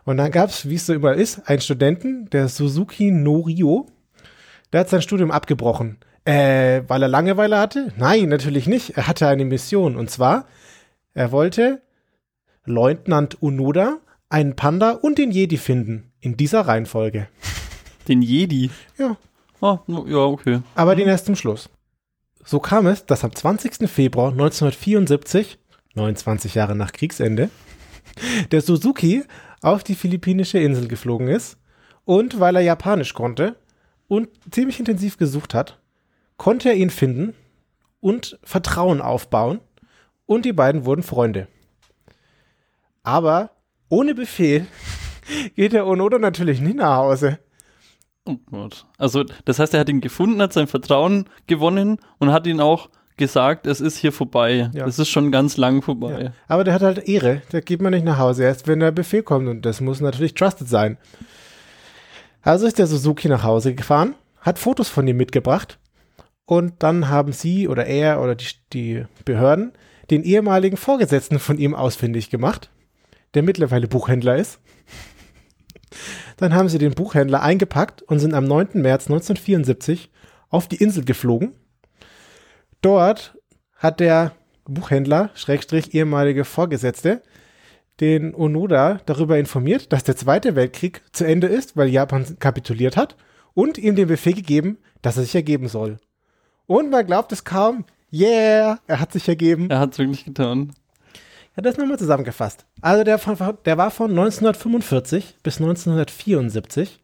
Und 0.04 0.18
dann 0.18 0.30
gab 0.30 0.50
es, 0.50 0.68
wie 0.68 0.74
es 0.74 0.86
so 0.86 0.94
immer 0.94 1.14
ist, 1.14 1.48
einen 1.48 1.60
Studenten, 1.60 2.28
der 2.30 2.48
Suzuki 2.48 3.10
Norio, 3.10 3.86
der 4.72 4.80
hat 4.80 4.90
sein 4.90 5.02
Studium 5.02 5.30
abgebrochen. 5.30 5.98
Äh, 6.24 6.82
weil 6.88 7.02
er 7.02 7.08
Langeweile 7.08 7.58
hatte? 7.58 7.92
Nein, 7.96 8.28
natürlich 8.28 8.66
nicht. 8.66 8.96
Er 8.96 9.06
hatte 9.06 9.28
eine 9.28 9.44
Mission. 9.44 9.96
Und 9.96 10.10
zwar, 10.10 10.46
er 11.12 11.32
wollte 11.32 11.82
Leutnant 12.64 13.42
Unoda, 13.42 13.98
einen 14.28 14.56
Panda 14.56 14.92
und 14.92 15.18
den 15.18 15.30
Jedi 15.30 15.58
finden. 15.58 16.12
In 16.20 16.36
dieser 16.36 16.62
Reihenfolge. 16.62 17.28
Den 18.08 18.22
Jedi. 18.22 18.70
Ja. 18.98 19.16
Ah, 19.60 19.78
ja, 19.86 20.18
okay. 20.18 20.60
aber 20.74 20.94
den 20.94 21.08
erst 21.08 21.26
zum 21.26 21.36
Schluss. 21.36 21.70
So 22.44 22.58
kam 22.58 22.86
es, 22.86 23.06
dass 23.06 23.24
am 23.24 23.34
20. 23.34 23.88
Februar 23.88 24.30
1974, 24.30 25.58
29 25.94 26.54
Jahre 26.54 26.74
nach 26.74 26.92
Kriegsende, 26.92 27.48
der 28.50 28.60
Suzuki 28.60 29.24
auf 29.64 29.82
die 29.82 29.94
philippinische 29.94 30.58
Insel 30.58 30.88
geflogen 30.88 31.28
ist 31.28 31.56
und 32.04 32.38
weil 32.38 32.56
er 32.56 32.62
Japanisch 32.62 33.14
konnte 33.14 33.56
und 34.08 34.28
ziemlich 34.50 34.78
intensiv 34.78 35.16
gesucht 35.16 35.54
hat, 35.54 35.80
konnte 36.36 36.68
er 36.68 36.74
ihn 36.74 36.90
finden 36.90 37.34
und 38.00 38.38
Vertrauen 38.42 39.00
aufbauen 39.00 39.60
und 40.26 40.44
die 40.44 40.52
beiden 40.52 40.84
wurden 40.84 41.02
Freunde. 41.02 41.48
Aber 43.02 43.50
ohne 43.88 44.14
Befehl 44.14 44.66
geht 45.56 45.72
der 45.72 45.86
Onoda 45.86 46.18
natürlich 46.18 46.60
nicht 46.60 46.76
nach 46.76 46.96
Hause. 46.96 47.38
Oh. 48.26 48.68
Also, 48.98 49.24
das 49.44 49.58
heißt, 49.58 49.72
er 49.72 49.80
hat 49.80 49.88
ihn 49.88 50.00
gefunden, 50.02 50.42
hat 50.42 50.52
sein 50.52 50.66
Vertrauen 50.66 51.28
gewonnen 51.46 51.98
und 52.18 52.32
hat 52.32 52.46
ihn 52.46 52.60
auch 52.60 52.90
gesagt, 53.16 53.66
es 53.66 53.80
ist 53.80 53.96
hier 53.96 54.12
vorbei. 54.12 54.70
Ja. 54.74 54.86
Es 54.86 54.98
ist 54.98 55.08
schon 55.08 55.30
ganz 55.30 55.56
lang 55.56 55.82
vorbei. 55.82 56.22
Ja. 56.24 56.32
Aber 56.48 56.64
der 56.64 56.74
hat 56.74 56.82
halt 56.82 57.08
Ehre. 57.08 57.42
Der 57.52 57.62
geht 57.62 57.80
man 57.80 57.92
nicht 57.92 58.04
nach 58.04 58.18
Hause, 58.18 58.44
erst 58.44 58.66
wenn 58.66 58.80
der 58.80 58.92
Befehl 58.92 59.22
kommt. 59.22 59.48
Und 59.48 59.62
das 59.62 59.80
muss 59.80 60.00
natürlich 60.00 60.34
trusted 60.34 60.68
sein. 60.68 60.98
Also 62.42 62.66
ist 62.66 62.78
der 62.78 62.86
Suzuki 62.86 63.28
nach 63.28 63.42
Hause 63.42 63.74
gefahren, 63.74 64.14
hat 64.40 64.58
Fotos 64.58 64.88
von 64.88 65.06
ihm 65.08 65.16
mitgebracht. 65.16 65.78
Und 66.44 66.74
dann 66.82 67.08
haben 67.08 67.32
sie 67.32 67.68
oder 67.68 67.86
er 67.86 68.20
oder 68.20 68.34
die, 68.34 68.48
die 68.72 69.04
Behörden 69.24 69.72
den 70.10 70.22
ehemaligen 70.22 70.76
Vorgesetzten 70.76 71.38
von 71.38 71.58
ihm 71.58 71.74
ausfindig 71.74 72.28
gemacht, 72.28 72.70
der 73.32 73.42
mittlerweile 73.42 73.88
Buchhändler 73.88 74.36
ist. 74.36 74.60
Dann 76.36 76.54
haben 76.54 76.68
sie 76.68 76.78
den 76.78 76.94
Buchhändler 76.94 77.42
eingepackt 77.42 78.02
und 78.02 78.18
sind 78.18 78.34
am 78.34 78.44
9. 78.44 78.82
März 78.82 79.06
1974 79.06 80.10
auf 80.50 80.68
die 80.68 80.76
Insel 80.76 81.04
geflogen. 81.04 81.54
Dort 82.84 83.34
hat 83.78 83.98
der 83.98 84.32
Buchhändler, 84.66 85.30
Schrägstrich 85.34 85.94
ehemalige 85.94 86.44
Vorgesetzte, 86.44 87.22
den 88.00 88.34
Onoda 88.34 89.00
darüber 89.06 89.38
informiert, 89.38 89.90
dass 89.90 90.04
der 90.04 90.16
Zweite 90.16 90.54
Weltkrieg 90.54 91.00
zu 91.12 91.24
Ende 91.24 91.46
ist, 91.46 91.78
weil 91.78 91.88
Japan 91.88 92.38
kapituliert 92.38 92.98
hat 92.98 93.16
und 93.54 93.78
ihm 93.78 93.96
den 93.96 94.08
Befehl 94.08 94.34
gegeben, 94.34 94.76
dass 95.00 95.16
er 95.16 95.22
sich 95.22 95.34
ergeben 95.34 95.68
soll. 95.68 95.96
Und 96.66 96.90
man 96.90 97.06
glaubt 97.06 97.32
es 97.32 97.44
kaum, 97.44 97.86
yeah, 98.12 98.78
er 98.86 99.00
hat 99.00 99.12
sich 99.12 99.26
ergeben. 99.30 99.70
Er 99.70 99.78
hat 99.78 99.92
es 99.92 99.98
wirklich 99.98 100.26
getan. 100.26 100.74
Ja, 101.56 101.62
das 101.62 101.78
nochmal 101.78 101.98
zusammengefasst. 101.98 102.66
Also 102.82 103.02
der, 103.02 103.18
der 103.64 103.78
war 103.78 103.90
von 103.92 104.10
1945 104.10 105.38
bis 105.42 105.56
1974. 105.56 107.00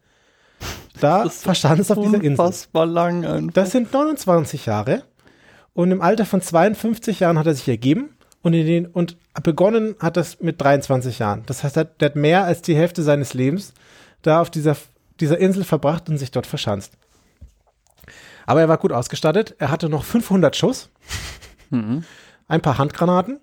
Da 0.99 1.27
verstand 1.27 1.79
es 1.79 1.89
auf 1.89 1.97
dieser 1.97 2.17
Insel. 2.17 2.29
Unfassbar 2.29 2.85
lang 2.85 3.25
einfach. 3.25 3.53
Das 3.53 3.71
sind 3.71 3.91
29 3.91 4.67
Jahre. 4.67 5.03
Und 5.73 5.91
im 5.91 6.01
Alter 6.01 6.25
von 6.25 6.41
52 6.41 7.19
Jahren 7.21 7.37
hat 7.39 7.47
er 7.47 7.53
sich 7.53 7.67
ergeben. 7.67 8.15
Und, 8.43 8.53
in 8.53 8.65
den, 8.65 8.85
und 8.87 9.17
begonnen 9.43 9.95
hat 9.99 10.17
das 10.17 10.39
mit 10.41 10.59
23 10.59 11.19
Jahren. 11.19 11.43
Das 11.45 11.63
heißt, 11.63 11.77
er 11.77 11.91
hat, 11.99 12.15
mehr 12.15 12.43
als 12.43 12.61
die 12.63 12.75
Hälfte 12.75 13.03
seines 13.03 13.33
Lebens 13.35 13.73
da 14.23 14.41
auf 14.41 14.49
dieser, 14.49 14.75
dieser 15.19 15.37
Insel 15.37 15.63
verbracht 15.63 16.09
und 16.09 16.17
sich 16.17 16.31
dort 16.31 16.47
verschanzt. 16.47 16.93
Aber 18.47 18.61
er 18.61 18.67
war 18.69 18.79
gut 18.79 18.91
ausgestattet. 18.91 19.55
Er 19.59 19.69
hatte 19.69 19.89
noch 19.89 20.03
500 20.03 20.55
Schuss, 20.55 20.89
Mhm. 21.69 22.03
ein 22.47 22.61
paar 22.61 22.77
Handgranaten. 22.79 23.39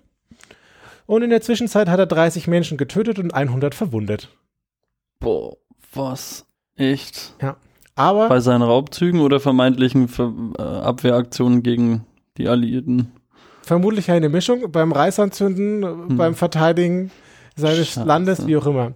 Und 1.05 1.23
in 1.23 1.29
der 1.31 1.41
Zwischenzeit 1.41 1.87
hat 1.89 1.97
er 1.99 2.05
30 2.05 2.47
Menschen 2.47 2.77
getötet 2.77 3.17
und 3.17 3.33
100 3.33 3.73
verwundet. 3.73 4.29
Boah, 5.19 5.55
was? 5.93 6.45
Echt? 6.75 7.33
Aber 7.95 8.29
Bei 8.29 8.39
seinen 8.41 8.61
Raubzügen 8.61 9.21
oder 9.21 9.39
vermeintlichen 9.39 10.07
Ver 10.09 10.31
äh, 10.57 10.61
Abwehraktionen 10.61 11.63
gegen 11.63 12.05
die 12.39 12.47
Alliierten? 12.47 13.11
vermutlich 13.61 14.09
eine 14.09 14.29
Mischung 14.29 14.71
beim 14.71 14.91
Reißanzünden, 14.91 16.17
beim 16.17 16.33
Verteidigen 16.33 17.11
seines 17.55 17.89
Scheiße. 17.89 18.03
Landes, 18.07 18.47
wie 18.47 18.57
auch 18.57 18.65
immer. 18.65 18.93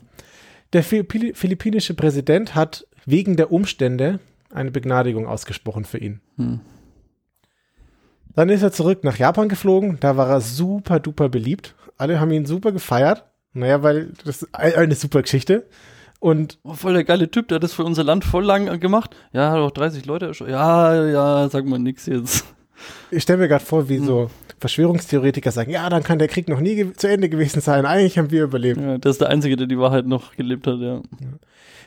Der 0.74 0.84
Philippi- 0.84 1.34
philippinische 1.36 1.94
Präsident 1.94 2.56
hat 2.56 2.88
wegen 3.06 3.36
der 3.38 3.52
Umstände 3.52 4.20
eine 4.52 4.72
Begnadigung 4.72 5.28
ausgesprochen 5.28 5.86
für 5.86 6.00
ihn. 6.00 6.22
Hm. 6.38 6.60
Dann 8.36 8.50
ist 8.50 8.64
er 8.64 8.72
zurück 8.72 9.04
nach 9.04 9.18
Japan 9.18 9.48
geflogen. 9.50 9.98
Da 10.00 10.18
war 10.18 10.28
er 10.30 10.42
super 10.42 11.00
duper 11.00 11.30
beliebt. 11.30 11.76
Alle 11.98 12.20
haben 12.20 12.32
ihn 12.32 12.48
super 12.48 12.72
gefeiert. 12.72 13.26
Naja, 13.54 13.84
weil 13.84 14.14
das 14.26 14.42
ist 14.42 14.56
ein- 14.56 14.74
eine 14.74 14.96
super 14.96 15.22
Geschichte. 15.22 15.68
Und 16.20 16.58
Oh, 16.64 16.74
voll 16.74 16.94
der 16.94 17.04
geile 17.04 17.30
Typ, 17.30 17.50
der 17.50 17.58
hat 17.58 17.64
das 17.64 17.74
für 17.74 17.84
unser 17.84 18.04
Land 18.04 18.24
voll 18.26 18.44
lang 18.46 18.80
gemacht. 18.80 19.16
Ja, 19.34 19.52
hat 19.52 19.60
auch 19.60 19.70
30 19.72 20.06
Leute. 20.08 20.32
Ja, 20.48 21.06
ja, 21.06 21.50
sag 21.50 21.66
mal 21.66 21.78
nix 21.78 22.08
jetzt. 22.08 22.46
Ich 23.12 23.24
stelle 23.24 23.40
mir 23.40 23.48
gerade 23.48 23.63
vor, 23.63 23.90
wie 23.90 24.00
so 24.00 24.30
Verschwörungstheoretiker 24.60 25.52
sagen, 25.52 25.72
ja, 25.72 25.90
dann 25.90 26.04
kann 26.04 26.20
der 26.20 26.28
Krieg 26.28 26.48
noch 26.48 26.60
nie 26.60 26.94
zu 26.94 27.08
Ende 27.08 27.30
gewesen 27.30 27.62
sein. 27.62 27.86
Eigentlich 27.86 28.18
haben 28.18 28.32
wir 28.32 28.44
überlebt. 28.44 28.80
Ja, 28.80 28.98
der 28.98 29.12
ist 29.12 29.22
der 29.22 29.30
Einzige, 29.30 29.56
der 29.56 29.68
die 29.68 29.78
Wahrheit 29.78 30.06
noch 30.06 30.36
gelebt 30.36 30.68
hat, 30.68 30.80
ja. 30.80 31.02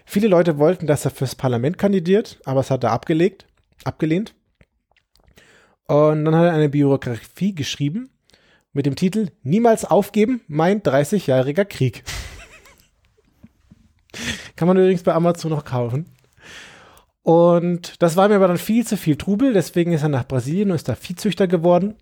Viele 0.05 0.29
Leute 0.29 0.59
wollten, 0.59 0.87
dass 0.87 1.05
er 1.05 1.11
fürs 1.11 1.35
Parlament 1.35 1.79
kandidiert, 1.79 2.39
aber 2.45 2.61
es 2.61 2.71
hat 2.71 2.85
er 2.85 2.93
abgelegt, 2.93 3.47
abgelehnt. 3.85 4.35
Und 5.87 6.25
dann 6.25 6.35
hat 6.35 6.45
er 6.45 6.53
eine 6.53 6.69
Biografie 6.69 7.55
geschrieben 7.55 8.11
mit 8.73 8.87
dem 8.87 8.95
Titel 8.95 9.31
Niemals 9.43 9.85
aufgeben, 9.85 10.43
mein 10.47 10.83
30-jähriger 10.83 11.65
Krieg. 11.65 12.05
Kann 14.57 14.69
man 14.69 14.77
übrigens 14.77 15.03
bei 15.03 15.15
Amazon 15.15 15.51
noch 15.51 15.65
kaufen. 15.65 16.07
Und 17.27 18.01
das 18.03 18.17
war 18.17 18.29
mir 18.29 18.37
aber 18.37 18.47
dann 18.47 18.57
viel 18.57 18.87
zu 18.87 18.97
viel 18.97 19.17
Trubel, 19.17 19.53
deswegen 19.53 19.91
ist 19.91 20.05
er 20.05 20.09
nach 20.09 20.29
Brasilien 20.29 20.71
und 20.71 20.77
ist 20.77 20.89
da 20.89 20.95
Viehzüchter 20.95 21.49
geworden. 21.49 21.97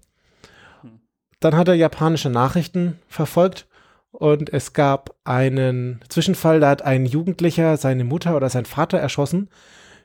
Dann 1.40 1.56
hat 1.56 1.66
er 1.66 1.72
japanische 1.72 2.28
Nachrichten 2.28 2.98
verfolgt 3.08 3.66
und 4.10 4.52
es 4.52 4.74
gab 4.74 5.14
einen 5.24 6.02
Zwischenfall, 6.10 6.60
da 6.60 6.68
hat 6.68 6.82
ein 6.82 7.06
Jugendlicher 7.06 7.78
seine 7.78 8.04
Mutter 8.04 8.36
oder 8.36 8.50
sein 8.50 8.66
Vater 8.66 8.98
erschossen. 8.98 9.48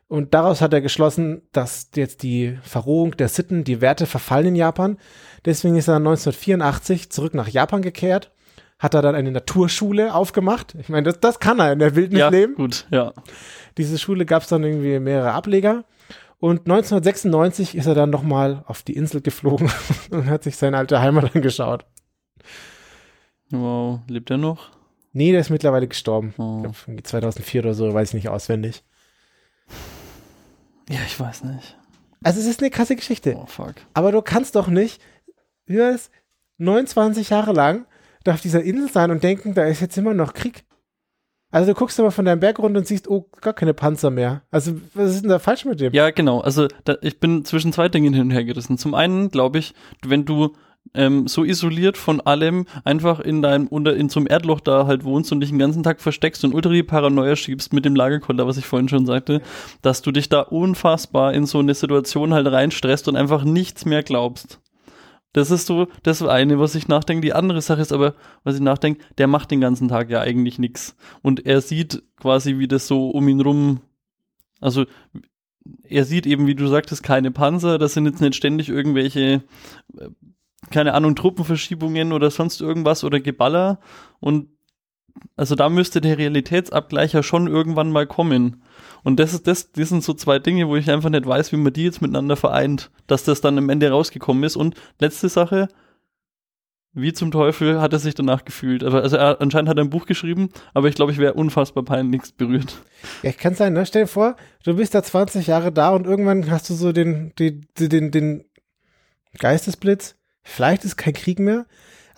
Und 0.07 0.33
daraus 0.33 0.61
hat 0.61 0.71
er 0.71 0.79
geschlossen, 0.79 1.41
dass 1.51 1.89
jetzt 1.95 2.23
die 2.23 2.57
Verrohung 2.63 3.17
der 3.17 3.27
Sitten, 3.27 3.65
die 3.65 3.81
Werte 3.81 4.05
verfallen 4.05 4.47
in 4.47 4.55
Japan. 4.55 4.97
Deswegen 5.43 5.75
ist 5.75 5.89
er 5.89 5.97
1984 5.97 7.11
zurück 7.11 7.33
nach 7.33 7.49
Japan 7.49 7.81
gekehrt, 7.81 8.31
hat 8.79 8.93
er 8.93 9.01
dann 9.01 9.13
eine 9.13 9.31
Naturschule 9.31 10.15
aufgemacht. 10.15 10.73
Ich 10.79 10.89
meine, 10.89 11.03
das, 11.03 11.19
das 11.19 11.39
kann 11.39 11.59
er 11.59 11.73
in 11.73 11.79
der 11.79 11.95
Wildnis 11.95 12.19
Ja, 12.19 12.29
leben. 12.29 12.55
gut, 12.55 12.87
ja. 12.89 13.13
Diese 13.77 13.99
Schule 13.99 14.25
gab 14.25 14.41
es 14.43 14.47
dann 14.49 14.63
irgendwie 14.63 14.99
mehrere 14.99 15.33
Ableger. 15.33 15.83
Und 16.39 16.61
1996 16.61 17.75
ist 17.75 17.85
er 17.85 17.95
dann 17.95 18.09
nochmal 18.09 18.63
auf 18.65 18.81
die 18.81 18.93
Insel 18.95 19.19
geflogen 19.21 19.69
und 20.11 20.29
hat 20.29 20.43
sich 20.43 20.55
seine 20.55 20.77
alte 20.77 21.01
Heimat 21.01 21.35
angeschaut. 21.35 21.85
Wow, 23.51 23.99
lebt 24.07 24.29
er 24.31 24.37
noch? 24.37 24.71
Nee, 25.11 25.31
der 25.31 25.41
ist 25.41 25.49
mittlerweile 25.49 25.87
gestorben. 25.87 26.33
Oh. 26.37 26.57
Ich 26.57 26.63
glaub, 26.63 26.75
irgendwie 26.87 27.03
2004 27.03 27.61
oder 27.61 27.73
so, 27.73 27.93
weiß 27.93 28.09
ich 28.09 28.13
nicht 28.13 28.29
auswendig. 28.29 28.83
Ja, 30.89 30.99
ich 31.05 31.19
weiß 31.19 31.43
nicht. 31.43 31.77
Also 32.23 32.39
es 32.39 32.45
ist 32.45 32.61
eine 32.61 32.69
krasse 32.69 32.95
Geschichte. 32.95 33.35
Oh, 33.35 33.45
fuck. 33.45 33.75
Aber 33.93 34.11
du 34.11 34.21
kannst 34.21 34.55
doch 34.55 34.67
nicht, 34.67 35.01
das, 35.67 36.09
29 36.57 37.29
Jahre 37.29 37.53
lang 37.53 37.85
auf 38.29 38.41
dieser 38.41 38.63
Insel 38.63 38.89
sein 38.89 39.11
und 39.11 39.23
denken, 39.23 39.53
da 39.53 39.65
ist 39.65 39.81
jetzt 39.81 39.97
immer 39.97 40.13
noch 40.13 40.33
Krieg. 40.33 40.63
Also 41.51 41.73
du 41.73 41.79
guckst 41.79 41.99
aber 41.99 42.11
von 42.11 42.25
deinem 42.25 42.39
Berg 42.39 42.59
runter 42.59 42.79
und 42.79 42.87
siehst, 42.87 43.09
oh, 43.09 43.27
gar 43.41 43.53
keine 43.53 43.73
Panzer 43.73 44.11
mehr. 44.11 44.43
Also 44.51 44.79
was 44.93 45.15
ist 45.15 45.21
denn 45.21 45.29
da 45.29 45.39
falsch 45.39 45.65
mit 45.65 45.79
dem? 45.79 45.93
Ja, 45.93 46.11
genau. 46.11 46.41
Also 46.41 46.67
da, 46.83 46.97
ich 47.01 47.19
bin 47.19 47.43
zwischen 47.43 47.73
zwei 47.73 47.89
Dingen 47.89 48.13
hin 48.13 48.23
und 48.23 48.31
her 48.31 48.43
gerissen. 48.43 48.77
Zum 48.77 48.93
einen 48.93 49.31
glaube 49.31 49.57
ich, 49.57 49.73
wenn 50.05 50.25
du 50.25 50.53
ähm, 50.93 51.27
so 51.27 51.43
isoliert 51.43 51.97
von 51.97 52.21
allem 52.21 52.65
einfach 52.83 53.19
in 53.19 53.41
deinem 53.41 53.67
unter 53.67 53.95
in 53.95 54.09
so 54.09 54.19
einem 54.19 54.27
Erdloch 54.27 54.59
da 54.59 54.85
halt 54.85 55.03
wohnst 55.03 55.31
und 55.31 55.41
dich 55.41 55.49
den 55.49 55.59
ganzen 55.59 55.83
Tag 55.83 56.01
versteckst 56.01 56.43
und 56.43 56.53
ultra 56.53 56.71
die 56.71 56.83
Paranoia 56.83 57.35
schiebst 57.35 57.73
mit 57.73 57.85
dem 57.85 57.95
Lagerkoller, 57.95 58.47
was 58.47 58.57
ich 58.57 58.65
vorhin 58.65 58.89
schon 58.89 59.05
sagte, 59.05 59.41
dass 59.81 60.01
du 60.01 60.11
dich 60.11 60.29
da 60.29 60.41
unfassbar 60.41 61.33
in 61.33 61.45
so 61.45 61.59
eine 61.59 61.73
Situation 61.73 62.33
halt 62.33 62.47
reinstresst 62.47 63.07
und 63.07 63.15
einfach 63.15 63.43
nichts 63.43 63.85
mehr 63.85 64.03
glaubst. 64.03 64.59
Das 65.33 65.51
ist 65.51 65.67
so 65.67 65.87
das 66.03 66.21
eine, 66.23 66.59
was 66.59 66.75
ich 66.75 66.87
nachdenke. 66.87 67.21
Die 67.21 67.33
andere 67.33 67.61
Sache 67.61 67.81
ist 67.81 67.93
aber, 67.93 68.15
was 68.43 68.55
ich 68.55 68.61
nachdenke, 68.61 69.03
der 69.17 69.27
macht 69.27 69.51
den 69.51 69.61
ganzen 69.61 69.87
Tag 69.87 70.09
ja 70.09 70.21
eigentlich 70.21 70.57
nichts. 70.57 70.95
Und 71.21 71.45
er 71.45 71.61
sieht 71.61 72.03
quasi, 72.17 72.57
wie 72.57 72.67
das 72.67 72.87
so 72.87 73.09
um 73.09 73.27
ihn 73.27 73.41
rum, 73.41 73.81
also 74.59 74.85
er 75.83 76.05
sieht 76.05 76.25
eben, 76.25 76.47
wie 76.47 76.55
du 76.55 76.67
sagtest, 76.67 77.03
keine 77.03 77.31
Panzer, 77.31 77.77
das 77.77 77.93
sind 77.93 78.05
jetzt 78.05 78.21
nicht 78.21 78.35
ständig 78.35 78.69
irgendwelche, 78.69 79.43
äh, 79.97 80.09
keine 80.71 80.93
Ahnung, 80.93 81.15
Truppenverschiebungen 81.15 82.11
oder 82.11 82.31
sonst 82.31 82.61
irgendwas 82.61 83.03
oder 83.03 83.19
Geballer. 83.19 83.79
Und 84.19 84.49
also 85.35 85.55
da 85.55 85.69
müsste 85.69 86.01
der 86.01 86.17
Realitätsabgleich 86.17 87.13
ja 87.13 87.23
schon 87.23 87.47
irgendwann 87.47 87.91
mal 87.91 88.07
kommen. 88.07 88.63
Und 89.03 89.19
das 89.19 89.33
ist 89.33 89.47
das, 89.47 89.71
das 89.71 89.89
sind 89.89 90.03
so 90.03 90.13
zwei 90.13 90.39
Dinge, 90.39 90.67
wo 90.67 90.75
ich 90.75 90.89
einfach 90.89 91.09
nicht 91.09 91.25
weiß, 91.25 91.51
wie 91.51 91.57
man 91.57 91.73
die 91.73 91.85
jetzt 91.85 92.01
miteinander 92.01 92.35
vereint, 92.35 92.91
dass 93.07 93.23
das 93.23 93.41
dann 93.41 93.57
am 93.57 93.69
Ende 93.69 93.89
rausgekommen 93.89 94.43
ist. 94.43 94.55
Und 94.55 94.75
letzte 94.99 95.29
Sache, 95.29 95.69
wie 96.93 97.13
zum 97.13 97.31
Teufel 97.31 97.79
hat 97.79 97.93
er 97.93 97.99
sich 97.99 98.15
danach 98.15 98.45
gefühlt? 98.45 98.83
Also 98.83 99.15
er, 99.15 99.41
anscheinend 99.41 99.69
hat 99.69 99.77
er 99.77 99.83
ein 99.83 99.91
Buch 99.91 100.05
geschrieben, 100.05 100.49
aber 100.73 100.87
ich 100.87 100.95
glaube, 100.95 101.11
ich 101.11 101.19
wäre 101.19 101.33
unfassbar 101.33 101.83
peinlichst 101.83 102.37
berührt. 102.37 102.81
Ja, 103.21 103.31
kann 103.31 103.53
sein, 103.53 103.73
ne? 103.73 103.85
Stell 103.85 104.03
dir 104.03 104.07
vor, 104.07 104.35
du 104.63 104.75
bist 104.75 104.95
da 104.95 105.03
20 105.03 105.47
Jahre 105.47 105.71
da 105.71 105.89
und 105.89 106.07
irgendwann 106.07 106.49
hast 106.49 106.69
du 106.69 106.73
so 106.73 106.91
den, 106.91 107.33
den, 107.37 107.67
den, 107.77 108.11
den 108.11 108.45
Geistesblitz. 109.37 110.15
Vielleicht 110.41 110.83
ist 110.83 110.97
kein 110.97 111.13
Krieg 111.13 111.39
mehr, 111.39 111.67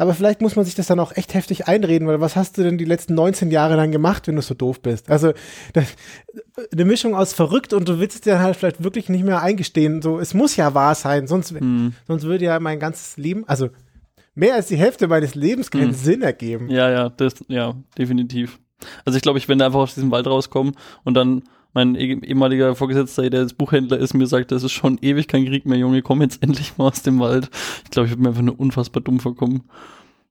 aber 0.02 0.16
vielleicht 0.16 0.42
muss 0.42 0.56
man 0.56 0.66
sich 0.66 0.74
das 0.74 0.88
dann 0.88 1.00
auch 1.00 1.16
echt 1.16 1.34
heftig 1.36 1.68
einreden, 1.68 2.08
weil 2.08 2.20
was 2.20 2.36
hast 2.36 2.58
du 2.58 2.64
denn 2.64 2.78
die 2.80 2.86
letzten 2.86 3.14
19 3.14 3.52
Jahre 3.52 3.76
lang 3.76 3.92
gemacht, 3.92 4.28
wenn 4.28 4.36
du 4.36 4.42
so 4.42 4.56
doof 4.56 4.82
bist? 4.82 5.12
Also 5.12 5.34
das, 5.74 5.86
eine 6.72 6.86
Mischung 6.86 7.14
aus 7.14 7.34
verrückt 7.34 7.72
und 7.74 7.88
du 7.88 8.00
willst 8.00 8.26
dir 8.26 8.40
halt 8.40 8.56
vielleicht 8.56 8.84
wirklich 8.84 9.10
nicht 9.10 9.24
mehr 9.24 9.42
eingestehen. 9.42 10.02
So, 10.02 10.20
es 10.20 10.34
muss 10.34 10.56
ja 10.56 10.74
wahr 10.74 10.96
sein, 10.96 11.28
sonst, 11.28 11.52
Hm. 11.52 11.94
sonst 12.08 12.24
würde 12.24 12.46
ja 12.46 12.60
mein 12.60 12.80
ganzes 12.80 13.18
Leben, 13.18 13.48
also 13.48 13.70
mehr 14.34 14.56
als 14.56 14.68
die 14.68 14.76
Hälfte 14.78 15.08
meines 15.08 15.36
Lebens 15.36 15.70
keinen 15.70 15.90
Hm. 15.90 15.94
Sinn 15.94 16.22
ergeben. 16.24 16.70
Ja, 16.70 16.90
ja, 16.90 17.10
das, 17.10 17.36
ja, 17.48 17.76
definitiv. 17.98 18.60
Also 19.06 19.18
ich 19.18 19.22
glaube, 19.22 19.38
ich 19.38 19.48
werde 19.48 19.64
einfach 19.66 19.80
aus 19.82 19.94
diesem 19.94 20.10
Wald 20.10 20.26
rauskommen 20.26 20.76
und 21.04 21.14
dann 21.14 21.44
mein 21.74 21.96
eh- 21.96 22.20
ehemaliger 22.26 22.76
Vorgesetzter, 22.76 23.30
der 23.30 23.42
jetzt 23.42 23.58
Buchhändler 23.58 23.98
ist, 23.98 24.14
mir 24.14 24.28
sagt, 24.28 24.52
das 24.52 24.64
ist 24.64 24.72
schon 24.74 24.98
ewig 25.02 25.28
kein 25.28 25.46
Krieg 25.46 25.66
mehr, 25.66 25.78
Junge, 25.78 26.02
komm 26.02 26.22
jetzt 26.22 26.42
endlich 26.44 26.78
mal 26.78 26.88
aus 26.90 27.02
dem 27.04 27.20
Wald. 27.20 27.50
Ich 27.86 27.92
glaube, 27.92 28.08
ich 28.08 28.12
würde 28.12 28.24
mir 28.24 28.30
einfach 28.30 28.42
nur 28.42 28.60
unfassbar 28.60 29.02
dumm 29.02 29.20
vorkommen. 29.20 29.64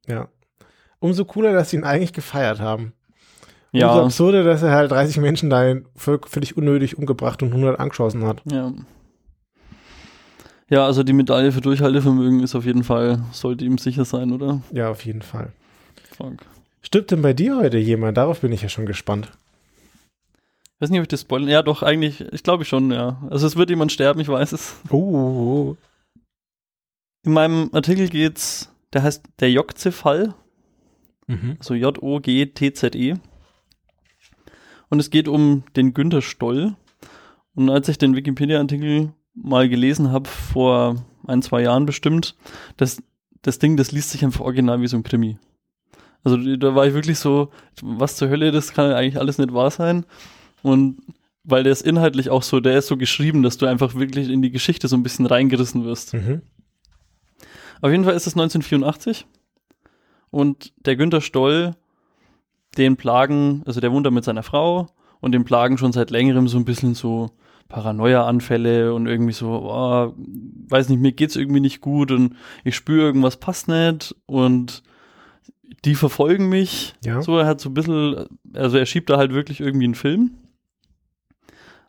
Ja. 0.06 0.28
Umso 0.98 1.24
cooler, 1.24 1.52
dass 1.52 1.70
sie 1.70 1.76
ihn 1.78 1.84
eigentlich 1.84 2.12
gefeiert 2.12 2.60
haben. 2.60 2.92
Umso 3.72 3.86
Ja, 3.86 4.02
absurder, 4.02 4.42
dass 4.44 4.62
er 4.62 4.72
halt 4.72 4.90
30 4.90 5.18
Menschen 5.18 5.48
da 5.48 5.62
völ- 5.96 6.26
völlig 6.26 6.56
unnötig 6.56 6.98
umgebracht 6.98 7.42
und 7.42 7.50
100 7.52 7.78
angeschossen 7.80 8.24
hat. 8.24 8.42
ja. 8.50 8.72
Ja, 10.72 10.86
also 10.86 11.02
die 11.02 11.12
Medaille 11.12 11.50
für 11.50 11.60
Durchhaltevermögen 11.60 12.44
ist 12.44 12.54
auf 12.54 12.64
jeden 12.64 12.84
Fall, 12.84 13.24
sollte 13.32 13.64
ihm 13.64 13.76
sicher 13.76 14.04
sein, 14.04 14.30
oder? 14.30 14.62
Ja, 14.72 14.88
auf 14.88 15.04
jeden 15.04 15.22
Fall. 15.22 15.52
Fuck. 16.16 16.34
Stirbt 16.80 17.10
denn 17.10 17.22
bei 17.22 17.32
dir 17.32 17.56
heute 17.56 17.76
jemand? 17.78 18.16
Darauf 18.16 18.40
bin 18.40 18.52
ich 18.52 18.62
ja 18.62 18.68
schon 18.68 18.86
gespannt. 18.86 19.32
Ich 20.80 20.82
weiß 20.84 20.90
nicht, 20.92 21.00
ob 21.00 21.04
ich 21.04 21.08
das 21.08 21.20
spoilern. 21.20 21.50
Ja, 21.50 21.62
doch, 21.62 21.82
eigentlich, 21.82 22.22
ich 22.32 22.42
glaube 22.42 22.64
schon, 22.64 22.90
ja. 22.90 23.20
Also 23.28 23.46
es 23.46 23.54
wird 23.54 23.68
jemand 23.68 23.92
sterben, 23.92 24.18
ich 24.18 24.28
weiß 24.28 24.52
es. 24.52 24.80
Oh, 24.88 25.76
In 27.22 27.34
meinem 27.34 27.68
Artikel 27.74 28.08
geht's, 28.08 28.74
der 28.94 29.02
heißt 29.02 29.22
der 29.40 29.50
Jokze-Fall, 29.50 30.32
mhm. 31.26 31.56
also 31.58 31.74
J-O-G-T-Z-E. 31.74 33.16
Und 34.88 35.00
es 35.00 35.10
geht 35.10 35.28
um 35.28 35.64
den 35.76 35.92
Günter 35.92 36.22
Stoll. 36.22 36.76
Und 37.54 37.68
als 37.68 37.90
ich 37.90 37.98
den 37.98 38.16
Wikipedia-Artikel 38.16 39.12
mal 39.34 39.68
gelesen 39.68 40.10
habe, 40.10 40.30
vor 40.30 41.04
ein, 41.26 41.42
zwei 41.42 41.60
Jahren 41.60 41.84
bestimmt, 41.84 42.36
das, 42.78 43.02
das 43.42 43.58
Ding, 43.58 43.76
das 43.76 43.92
liest 43.92 44.12
sich 44.12 44.24
einfach 44.24 44.40
original 44.40 44.80
wie 44.80 44.88
so 44.88 44.96
ein 44.96 45.02
Krimi. 45.02 45.36
Also 46.24 46.38
da 46.56 46.74
war 46.74 46.86
ich 46.86 46.94
wirklich 46.94 47.18
so, 47.18 47.50
was 47.82 48.16
zur 48.16 48.30
Hölle, 48.30 48.50
das 48.50 48.72
kann 48.72 48.92
eigentlich 48.92 49.18
alles 49.18 49.36
nicht 49.36 49.52
wahr 49.52 49.70
sein. 49.70 50.06
Und 50.62 51.00
weil 51.44 51.62
der 51.62 51.72
ist 51.72 51.82
inhaltlich 51.82 52.30
auch 52.30 52.42
so, 52.42 52.60
der 52.60 52.78
ist 52.78 52.86
so 52.86 52.96
geschrieben, 52.96 53.42
dass 53.42 53.58
du 53.58 53.66
einfach 53.66 53.94
wirklich 53.94 54.28
in 54.28 54.42
die 54.42 54.50
Geschichte 54.50 54.88
so 54.88 54.96
ein 54.96 55.02
bisschen 55.02 55.26
reingerissen 55.26 55.84
wirst. 55.84 56.14
Mhm. 56.14 56.42
Auf 57.80 57.90
jeden 57.90 58.04
Fall 58.04 58.14
ist 58.14 58.26
es 58.26 58.34
1984 58.34 59.26
und 60.30 60.72
der 60.84 60.96
Günter 60.96 61.20
Stoll, 61.20 61.74
den 62.76 62.96
plagen, 62.96 63.62
also 63.66 63.80
der 63.80 63.90
wohnt 63.90 64.06
da 64.06 64.10
mit 64.10 64.24
seiner 64.24 64.42
Frau 64.42 64.88
und 65.20 65.32
den 65.32 65.44
plagen 65.44 65.78
schon 65.78 65.92
seit 65.92 66.10
längerem 66.10 66.46
so 66.46 66.58
ein 66.58 66.64
bisschen 66.64 66.94
so 66.94 67.30
Paranoia-Anfälle 67.68 68.92
und 68.92 69.06
irgendwie 69.06 69.32
so, 69.32 69.48
oh, 69.48 70.12
weiß 70.68 70.88
nicht, 70.88 71.00
mir 71.00 71.12
geht's 71.12 71.36
irgendwie 71.36 71.60
nicht 71.60 71.80
gut 71.80 72.10
und 72.10 72.36
ich 72.64 72.76
spüre 72.76 73.06
irgendwas 73.06 73.38
passt 73.38 73.68
nicht 73.68 74.14
und 74.26 74.82
die 75.84 75.94
verfolgen 75.94 76.48
mich. 76.48 76.94
Ja. 77.04 77.22
So, 77.22 77.38
er 77.38 77.46
hat 77.46 77.60
so 77.60 77.70
ein 77.70 77.74
bisschen, 77.74 78.26
also 78.52 78.76
er 78.76 78.86
schiebt 78.86 79.08
da 79.08 79.16
halt 79.16 79.32
wirklich 79.32 79.60
irgendwie 79.60 79.84
einen 79.84 79.94
Film. 79.94 80.32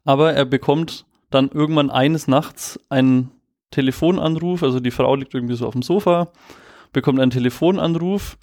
Aber 0.04 0.34
er 0.34 0.46
bekommt 0.46 1.06
dann 1.30 1.50
irgendwann 1.50 1.90
eines 1.90 2.28
Nachts 2.28 2.80
einen 2.90 3.32
Telefonanruf, 3.72 4.64
also 4.64 4.80
die 4.80 4.92
Frau 4.92 5.16
liegt 5.16 5.34
irgendwie 5.34 5.56
so 5.56 5.66
auf 5.66 5.74
dem 5.74 5.82
Sofa, 5.82 6.32
bekommt 6.92 7.20
einen 7.20 7.32
Telefonanruf 7.32 8.38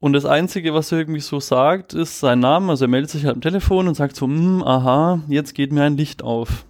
und 0.00 0.12
das 0.12 0.24
Einzige, 0.24 0.74
was 0.74 0.90
er 0.90 0.98
irgendwie 0.98 1.20
so 1.20 1.38
sagt, 1.38 1.94
ist 1.94 2.18
sein 2.18 2.40
Name, 2.40 2.70
also 2.70 2.86
er 2.86 2.88
meldet 2.88 3.10
sich 3.10 3.24
halt 3.24 3.36
am 3.36 3.40
Telefon 3.40 3.86
und 3.86 3.94
sagt 3.94 4.16
so, 4.16 4.26
hm, 4.26 4.62
aha, 4.64 5.22
jetzt 5.28 5.54
geht 5.54 5.72
mir 5.72 5.84
ein 5.84 5.96
Licht 5.96 6.22
auf. 6.22 6.66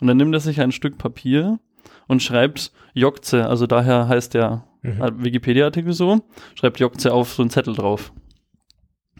Und 0.00 0.08
dann 0.08 0.18
nimmt 0.18 0.34
er 0.34 0.40
sich 0.40 0.60
ein 0.60 0.72
Stück 0.72 0.98
Papier 0.98 1.58
und 2.06 2.22
schreibt 2.22 2.70
Jokze, 2.92 3.48
also 3.48 3.66
daher 3.66 4.08
heißt 4.08 4.34
der 4.34 4.68
Mhm. 4.82 5.24
Wikipedia-Artikel 5.24 5.92
so, 5.92 6.20
schreibt 6.54 6.80
Jokze 6.80 7.12
auf 7.12 7.32
so 7.32 7.42
einen 7.42 7.50
Zettel 7.50 7.74
drauf. 7.74 8.12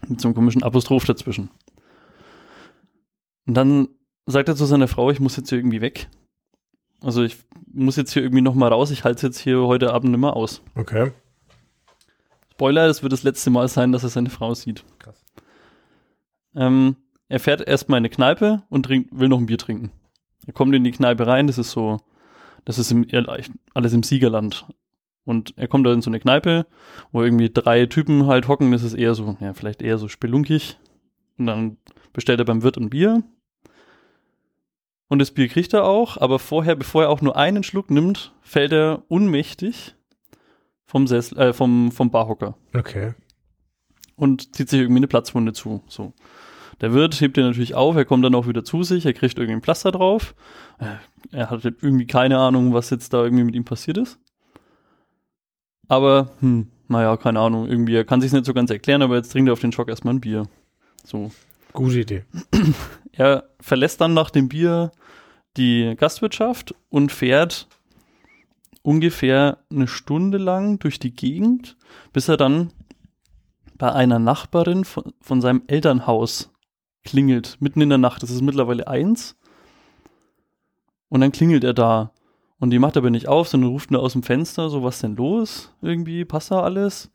Mit 0.07 0.21
so 0.21 0.27
einem 0.27 0.35
komischen 0.35 0.63
Apostroph 0.63 1.05
dazwischen. 1.05 1.49
Und 3.49 3.55
dann 3.55 3.87
sagt 4.27 4.47
er 4.47 4.55
zu 4.55 4.65
seiner 4.65 4.87
Frau, 4.87 5.09
ich 5.09 5.19
muss 5.19 5.35
jetzt 5.35 5.49
hier 5.49 5.57
irgendwie 5.57 5.81
weg. 5.81 6.07
Also 7.01 7.23
ich 7.23 7.35
muss 7.65 7.95
jetzt 7.95 8.13
hier 8.13 8.21
irgendwie 8.21 8.43
nochmal 8.43 8.71
raus, 8.71 8.91
ich 8.91 9.03
halte 9.03 9.15
es 9.15 9.21
jetzt 9.23 9.39
hier 9.39 9.63
heute 9.63 9.91
Abend 9.91 10.11
nicht 10.11 10.19
mehr 10.19 10.35
aus. 10.35 10.61
Okay. 10.75 11.13
Spoiler, 12.51 12.85
das 12.85 13.01
wird 13.01 13.11
das 13.11 13.23
letzte 13.23 13.49
Mal 13.49 13.67
sein, 13.67 13.91
dass 13.91 14.03
er 14.03 14.09
seine 14.09 14.29
Frau 14.29 14.53
sieht. 14.53 14.85
Krass. 14.99 15.25
Ähm, 16.53 16.95
er 17.27 17.39
fährt 17.39 17.67
erstmal 17.67 17.97
in 17.97 18.01
eine 18.01 18.11
Kneipe 18.11 18.61
und 18.69 18.83
trinkt, 18.83 19.17
will 19.17 19.29
noch 19.29 19.39
ein 19.39 19.47
Bier 19.47 19.57
trinken. 19.57 19.89
Er 20.45 20.53
kommt 20.53 20.75
in 20.75 20.83
die 20.83 20.91
Kneipe 20.91 21.25
rein, 21.25 21.47
das 21.47 21.57
ist 21.57 21.71
so, 21.71 21.97
das 22.65 22.77
ist 22.77 22.91
im, 22.91 23.07
alles 23.73 23.93
im 23.93 24.03
Siegerland. 24.03 24.67
Und 25.25 25.57
er 25.57 25.67
kommt 25.67 25.87
da 25.87 25.93
in 25.93 26.03
so 26.03 26.11
eine 26.11 26.19
Kneipe, 26.19 26.67
wo 27.11 27.23
irgendwie 27.23 27.49
drei 27.49 27.87
Typen 27.87 28.27
halt 28.27 28.47
hocken, 28.47 28.71
das 28.71 28.83
ist 28.83 28.93
eher 28.93 29.15
so, 29.15 29.37
ja, 29.39 29.55
vielleicht 29.55 29.81
eher 29.81 29.97
so 29.97 30.07
spelunkig. 30.07 30.77
Und 31.39 31.47
dann 31.47 31.77
bestellt 32.13 32.39
er 32.39 32.45
beim 32.45 32.61
Wirt 32.61 32.77
ein 32.77 32.91
Bier. 32.91 33.23
Und 35.09 35.19
das 35.19 35.31
Bier 35.31 35.47
kriegt 35.49 35.73
er 35.73 35.83
auch, 35.85 36.17
aber 36.17 36.39
vorher, 36.39 36.75
bevor 36.75 37.03
er 37.03 37.09
auch 37.09 37.21
nur 37.21 37.35
einen 37.35 37.63
Schluck 37.63 37.89
nimmt, 37.91 38.31
fällt 38.41 38.71
er 38.71 39.03
unmächtig 39.07 39.95
vom, 40.85 41.07
Sessel, 41.07 41.37
äh, 41.39 41.53
vom, 41.53 41.91
vom 41.91 42.11
Barhocker 42.11 42.55
Okay. 42.75 43.13
und 44.15 44.55
zieht 44.55 44.69
sich 44.69 44.79
irgendwie 44.79 44.99
eine 44.99 45.07
Platzwunde 45.07 45.53
zu. 45.53 45.81
So. 45.87 46.13
Der 46.81 46.93
Wirt 46.93 47.19
hebt 47.19 47.37
ihn 47.37 47.43
natürlich 47.43 47.73
auf, 47.75 47.95
er 47.95 48.05
kommt 48.05 48.23
dann 48.23 48.35
auch 48.35 48.47
wieder 48.47 48.63
zu 48.63 48.83
sich, 48.83 49.05
er 49.05 49.13
kriegt 49.13 49.37
irgendwie 49.37 49.57
ein 49.57 49.61
Pflaster 49.63 49.91
drauf. 49.91 50.35
Äh, 50.79 50.95
Er 51.31 51.49
hat 51.49 51.63
irgendwie 51.65 52.07
keine 52.07 52.37
Ahnung, 52.39 52.73
was 52.73 52.89
jetzt 52.91 53.11
da 53.11 53.23
irgendwie 53.23 53.43
mit 53.43 53.55
ihm 53.55 53.65
passiert 53.65 53.97
ist. 53.97 54.17
Aber, 55.87 56.29
hm, 56.39 56.67
naja, 56.87 57.17
keine 57.17 57.39
Ahnung, 57.39 57.67
irgendwie, 57.67 57.95
er 57.95 58.05
kann 58.05 58.21
sich 58.21 58.31
nicht 58.31 58.45
so 58.45 58.53
ganz 58.53 58.69
erklären, 58.69 59.01
aber 59.01 59.15
jetzt 59.15 59.31
trinkt 59.31 59.49
er 59.49 59.53
auf 59.53 59.59
den 59.59 59.71
Schock 59.71 59.89
erstmal 59.89 60.13
ein 60.13 60.21
Bier. 60.21 60.47
So. 61.03 61.31
Gute 61.73 61.99
Idee. 61.99 62.23
Er 63.11 63.49
verlässt 63.59 64.01
dann 64.01 64.13
nach 64.13 64.29
dem 64.29 64.49
Bier 64.49 64.91
die 65.57 65.95
Gastwirtschaft 65.97 66.75
und 66.89 67.11
fährt 67.11 67.67
ungefähr 68.81 69.57
eine 69.71 69.87
Stunde 69.87 70.37
lang 70.37 70.79
durch 70.79 70.99
die 70.99 71.13
Gegend, 71.13 71.75
bis 72.13 72.27
er 72.29 72.37
dann 72.37 72.71
bei 73.77 73.91
einer 73.91 74.19
Nachbarin 74.19 74.85
von, 74.85 75.13
von 75.21 75.41
seinem 75.41 75.63
Elternhaus 75.67 76.51
klingelt, 77.03 77.57
mitten 77.59 77.81
in 77.81 77.89
der 77.89 77.97
Nacht. 77.97 78.23
Das 78.23 78.29
ist 78.29 78.41
mittlerweile 78.41 78.87
eins. 78.87 79.37
Und 81.07 81.21
dann 81.21 81.31
klingelt 81.31 81.63
er 81.63 81.73
da. 81.73 82.11
Und 82.59 82.71
die 82.71 82.79
macht 82.79 82.97
aber 82.97 83.09
nicht 83.09 83.27
auf, 83.27 83.47
sondern 83.47 83.71
ruft 83.71 83.89
nur 83.89 84.01
aus 84.01 84.13
dem 84.13 84.23
Fenster, 84.23 84.69
so, 84.69 84.83
was 84.83 84.99
denn 84.99 85.15
los? 85.15 85.73
Irgendwie, 85.81 86.25
passt 86.25 86.51
da 86.51 86.61
alles? 86.61 87.09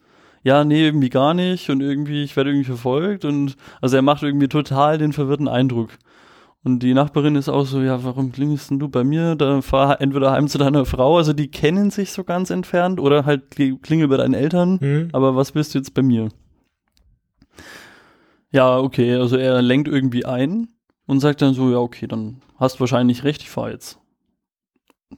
Ja, 0.45 0.63
nee, 0.63 0.85
irgendwie 0.85 1.09
gar 1.09 1.35
nicht. 1.35 1.71
Und 1.71 1.81
irgendwie, 1.81 2.23
ich 2.23 2.37
werde 2.37 2.51
irgendwie 2.51 2.67
verfolgt. 2.67 3.25
Und 3.25 3.57
also 3.81 3.97
er 3.97 4.03
macht 4.03 4.23
irgendwie 4.23 4.49
total 4.49 4.99
den 4.99 5.13
verwirrten 5.13 5.49
Eindruck. 5.49 5.91
Und 6.63 6.83
die 6.83 6.95
Nachbarin 6.95 7.35
ist 7.37 7.49
auch 7.49 7.67
so, 7.67 7.81
ja, 7.83 8.05
warum 8.05 8.31
klingelst 8.31 8.71
denn 8.71 8.79
du 8.79 8.89
bei 8.89 9.05
mir? 9.05 9.37
Da 9.37 9.61
fahr 9.61 10.01
entweder 10.01 10.33
heim 10.33 10.49
zu 10.49 10.57
deiner 10.59 10.87
Frau, 10.87 11.19
also 11.19 11.33
die 11.33 11.51
kennen 11.51 11.91
sich 11.91 12.11
so 12.13 12.25
ganz 12.25 12.49
entfernt, 12.49 13.01
oder 13.01 13.27
halt 13.27 13.53
kli- 13.53 13.79
klingel 13.83 14.09
bei 14.09 14.17
deinen 14.17 14.33
Eltern. 14.33 14.81
Hm? 14.81 15.09
Aber 15.13 15.37
was 15.37 15.55
willst 15.55 15.75
du 15.75 15.79
jetzt 15.79 15.93
bei 15.93 16.03
mir? 16.03 16.29
Ja, 18.51 18.79
okay, 18.79 19.15
also 19.15 19.37
er 19.37 19.61
lenkt 19.63 19.89
irgendwie 19.89 20.25
ein 20.25 20.69
und 21.07 21.21
sagt 21.21 21.43
dann 21.43 21.55
so, 21.55 21.71
ja, 21.71 21.79
okay, 21.79 22.07
dann 22.07 22.41
hast 22.57 22.81
wahrscheinlich 22.81 23.25
recht, 23.25 23.43
ich 23.43 23.51
fahr 23.51 23.71
jetzt. 23.71 23.99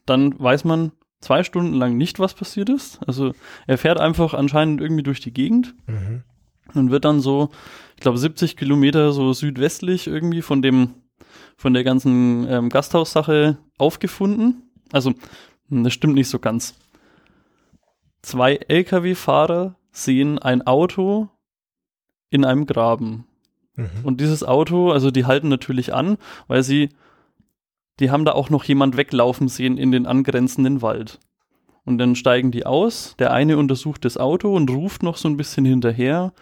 Dann 0.05 0.39
weiß 0.39 0.65
man 0.65 0.93
zwei 1.21 1.43
Stunden 1.43 1.75
lang 1.75 1.97
nicht, 1.97 2.19
was 2.19 2.35
passiert 2.35 2.69
ist. 2.69 3.01
Also 3.07 3.33
er 3.67 3.79
fährt 3.79 3.99
einfach 4.01 4.35
anscheinend 4.35 4.81
irgendwie 4.81 5.03
durch 5.03 5.21
die 5.21 5.33
Gegend 5.33 5.75
Mhm. 5.87 6.23
und 6.75 6.91
wird 6.91 7.05
dann 7.05 7.21
so, 7.21 7.51
ich 7.97 8.01
glaube, 8.01 8.19
70 8.19 8.57
Kilometer 8.57 9.13
so 9.13 9.33
südwestlich 9.33 10.07
irgendwie 10.07 10.43
von 10.43 10.63
dem, 10.63 10.95
von 11.57 11.73
der 11.75 11.85
ganzen 11.85 12.47
ähm, 12.49 12.69
Gasthaussache 12.69 13.57
aufgefunden. 13.79 14.63
Also, 14.93 15.15
hm, 15.69 15.85
das 15.85 15.93
stimmt 15.95 16.15
nicht 16.15 16.29
so 16.29 16.39
ganz. 16.39 16.75
Zwei 18.23 18.57
Lkw-Fahrer 18.69 19.77
sehen 19.93 20.39
ein 20.39 20.67
Auto 20.67 21.29
in 22.31 22.45
einem 22.45 22.67
Graben. 22.67 23.27
Mhm. 23.77 23.89
Und 24.05 24.21
dieses 24.21 24.43
Auto, 24.43 24.91
also 24.91 25.11
die 25.11 25.25
halten 25.27 25.49
natürlich 25.49 25.95
an, 25.95 26.19
weil 26.49 26.63
sie, 26.63 26.91
die 28.01 28.11
haben 28.11 28.25
da 28.25 28.33
auch 28.33 28.51
noch 28.51 28.65
jemand 28.65 28.97
weglaufen 28.97 29.49
sehen 29.49 29.79
in 29.79 29.93
den 29.93 30.07
angrenzenden 30.07 30.83
Wald. 30.83 31.19
Und 31.85 31.99
dann 31.99 32.17
steigen 32.17 32.51
die 32.51 32.67
aus, 32.67 33.15
der 33.19 33.33
eine 33.33 33.57
untersucht 33.59 34.05
das 34.05 34.17
Auto 34.19 34.55
und 34.55 34.71
ruft 34.71 35.03
noch 35.03 35.17
so 35.17 35.29
ein 35.29 35.37
bisschen 35.37 35.65
hinterher, 35.65 36.33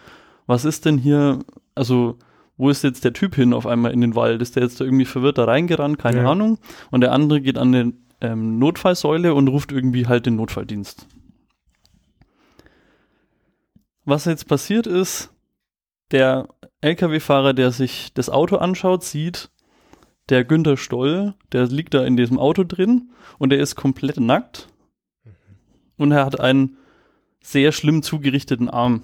was 0.47 0.65
ist 0.65 0.85
denn 0.87 0.99
hier, 0.99 1.41
also 1.75 2.19
wo 2.57 2.71
ist 2.71 2.83
jetzt 2.85 3.05
der 3.05 3.13
Typ 3.13 3.35
hin 3.35 3.53
auf 3.53 3.67
einmal 3.67 3.93
in 3.93 4.01
den 4.01 4.15
Wald? 4.15 4.41
Ist 4.41 4.57
der 4.57 4.63
jetzt 4.63 4.81
da 4.81 4.85
irgendwie 4.85 5.05
verwirrt 5.05 5.39
da 5.39 5.45
reingerannt? 5.45 5.99
Keine 5.99 6.23
Ja. 6.23 6.31
Ahnung. 6.31 6.59
Und 6.91 7.01
der 7.01 7.13
andere 7.13 7.41
geht 7.41 7.59
an 7.59 7.73
die 7.73 7.93
ähm, 8.21 8.59
Notfallsäule 8.59 9.35
und 9.35 9.49
ruft 9.49 9.73
irgendwie 9.73 10.07
halt 10.07 10.27
den 10.27 10.37
Notfalldienst. 10.37 11.07
Was 14.05 14.25
jetzt 14.27 14.49
passiert 14.49 14.87
ist, 14.87 15.31
der 16.11 16.49
LKW-Fahrer, 16.81 17.55
der 17.55 17.71
sich 17.73 18.13
das 18.15 18.29
Auto 18.31 18.57
anschaut, 18.57 19.03
sieht, 19.03 19.51
der 20.29 20.45
Günther 20.45 20.77
Stoll, 20.77 21.35
der 21.53 21.67
liegt 21.67 21.95
da 21.95 22.05
in 22.05 22.17
diesem 22.17 22.39
Auto 22.39 22.65
drin 22.65 23.11
und 23.39 23.53
er 23.53 23.59
ist 23.61 23.77
komplett 23.77 24.19
nackt 24.19 24.69
und 25.97 26.13
er 26.13 26.25
hat 26.25 26.41
einen 26.41 26.77
sehr 27.43 27.73
schlimm 27.73 28.03
zugerichteten 28.03 28.71
Arm. 28.71 29.03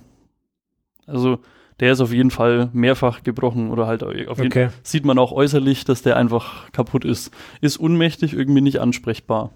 Also 1.07 1.41
der 1.79 1.93
ist 1.93 2.01
auf 2.01 2.13
jeden 2.13 2.31
Fall 2.31 2.71
mehrfach 2.73 3.23
gebrochen 3.23 3.71
oder 3.71 3.87
halt 3.87 4.03
auf 4.03 4.15
jeden 4.15 4.47
Okay. 4.47 4.69
sieht 4.83 5.05
man 5.05 5.19
auch 5.19 5.33
äußerlich, 5.33 5.85
dass 5.85 6.03
der 6.03 6.17
einfach 6.17 6.71
kaputt 6.73 7.05
ist. 7.05 7.33
Ist 7.61 7.77
unmächtig, 7.79 8.33
irgendwie 8.35 8.61
nicht 8.61 8.81
ansprechbar. 8.81 9.51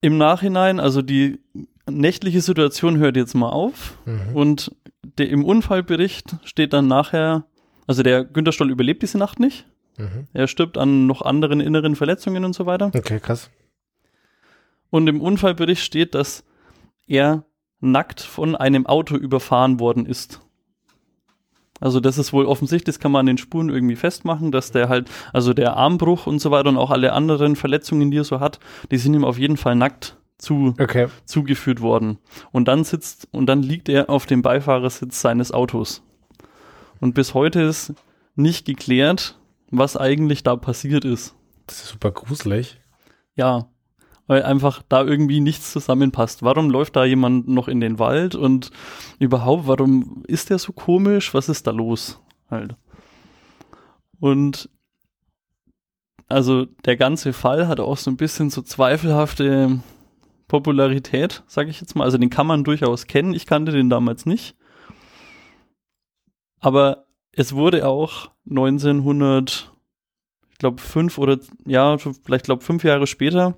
Im 0.00 0.18
Nachhinein, 0.18 0.80
also 0.80 1.00
die 1.02 1.40
nächtliche 1.88 2.40
Situation 2.40 2.98
hört 2.98 3.16
jetzt 3.16 3.34
mal 3.34 3.48
auf 3.50 3.98
Mhm. 4.04 4.34
und 4.36 4.76
der, 5.18 5.28
im 5.28 5.44
Unfallbericht 5.44 6.36
steht 6.44 6.72
dann 6.72 6.88
nachher, 6.88 7.44
also 7.86 8.02
der 8.02 8.24
Günter 8.24 8.52
Stoll 8.52 8.70
überlebt 8.70 9.02
diese 9.02 9.18
Nacht 9.18 9.40
nicht. 9.40 9.66
Mhm. 9.96 10.26
Er 10.32 10.48
stirbt 10.48 10.78
an 10.78 11.06
noch 11.06 11.22
anderen 11.22 11.60
inneren 11.60 11.96
Verletzungen 11.96 12.44
und 12.44 12.54
so 12.54 12.66
weiter. 12.66 12.90
Okay, 12.94 13.20
krass. 13.20 13.50
Und 14.90 15.06
im 15.08 15.20
Unfallbericht 15.20 15.82
steht, 15.82 16.14
dass 16.14 16.44
er 17.06 17.44
nackt 17.80 18.20
von 18.20 18.56
einem 18.56 18.86
Auto 18.86 19.16
überfahren 19.16 19.80
worden 19.80 20.06
ist. 20.06 20.40
Also 21.80 22.00
das 22.00 22.18
ist 22.18 22.32
wohl 22.32 22.46
offensichtlich, 22.46 22.94
das 22.94 23.00
kann 23.00 23.12
man 23.12 23.20
an 23.20 23.26
den 23.26 23.38
Spuren 23.38 23.68
irgendwie 23.68 23.96
festmachen, 23.96 24.52
dass 24.52 24.70
der 24.70 24.88
halt, 24.88 25.10
also 25.32 25.52
der 25.52 25.76
Armbruch 25.76 26.26
und 26.26 26.38
so 26.38 26.50
weiter 26.50 26.68
und 26.68 26.78
auch 26.78 26.90
alle 26.90 27.12
anderen 27.12 27.56
Verletzungen, 27.56 28.10
die 28.10 28.18
er 28.18 28.24
so 28.24 28.40
hat, 28.40 28.60
die 28.90 28.96
sind 28.96 29.14
ihm 29.14 29.24
auf 29.24 29.38
jeden 29.38 29.56
Fall 29.56 29.74
nackt 29.74 30.16
zu, 30.38 30.74
Okay. 30.78 31.08
zugeführt 31.24 31.80
worden. 31.80 32.18
Und 32.52 32.68
dann 32.68 32.84
sitzt, 32.84 33.28
und 33.32 33.46
dann 33.46 33.62
liegt 33.62 33.88
er 33.88 34.10
auf 34.10 34.26
dem 34.26 34.42
Beifahrersitz 34.42 35.20
seines 35.20 35.52
Autos. 35.52 36.02
Und 37.00 37.14
bis 37.14 37.34
heute 37.34 37.60
ist 37.62 37.94
nicht 38.34 38.64
geklärt, 38.66 39.38
was 39.70 39.96
eigentlich 39.96 40.42
da 40.42 40.56
passiert 40.56 41.04
ist. 41.04 41.34
Das 41.66 41.82
ist 41.82 41.88
super 41.88 42.10
gruselig. 42.10 42.80
Ja, 43.34 43.68
weil 44.26 44.42
einfach 44.42 44.82
da 44.88 45.04
irgendwie 45.04 45.40
nichts 45.40 45.72
zusammenpasst. 45.72 46.42
Warum 46.42 46.70
läuft 46.70 46.96
da 46.96 47.04
jemand 47.04 47.48
noch 47.48 47.68
in 47.68 47.80
den 47.80 47.98
Wald 47.98 48.34
und 48.34 48.70
überhaupt, 49.18 49.66
warum 49.66 50.22
ist 50.26 50.50
der 50.50 50.58
so 50.58 50.72
komisch? 50.72 51.34
Was 51.34 51.48
ist 51.48 51.66
da 51.66 51.70
los? 51.72 52.20
Halt. 52.50 52.76
Und 54.20 54.70
also 56.28 56.64
der 56.86 56.96
ganze 56.96 57.32
Fall 57.32 57.68
hat 57.68 57.80
auch 57.80 57.98
so 57.98 58.10
ein 58.10 58.16
bisschen 58.16 58.48
so 58.50 58.62
zweifelhafte 58.62 59.80
Popularität, 60.54 61.42
sage 61.48 61.70
ich 61.70 61.80
jetzt 61.80 61.96
mal. 61.96 62.04
Also 62.04 62.16
den 62.16 62.30
kann 62.30 62.46
man 62.46 62.62
durchaus 62.62 63.08
kennen. 63.08 63.34
Ich 63.34 63.44
kannte 63.44 63.72
den 63.72 63.90
damals 63.90 64.24
nicht. 64.24 64.54
Aber 66.60 67.06
es 67.32 67.56
wurde 67.56 67.88
auch 67.88 68.30
1900, 68.48 69.72
ich 70.52 70.58
glaube 70.58 70.80
fünf 70.80 71.18
oder 71.18 71.40
ja, 71.66 71.98
vielleicht 71.98 72.44
glaube 72.44 72.62
fünf 72.62 72.84
Jahre 72.84 73.08
später 73.08 73.56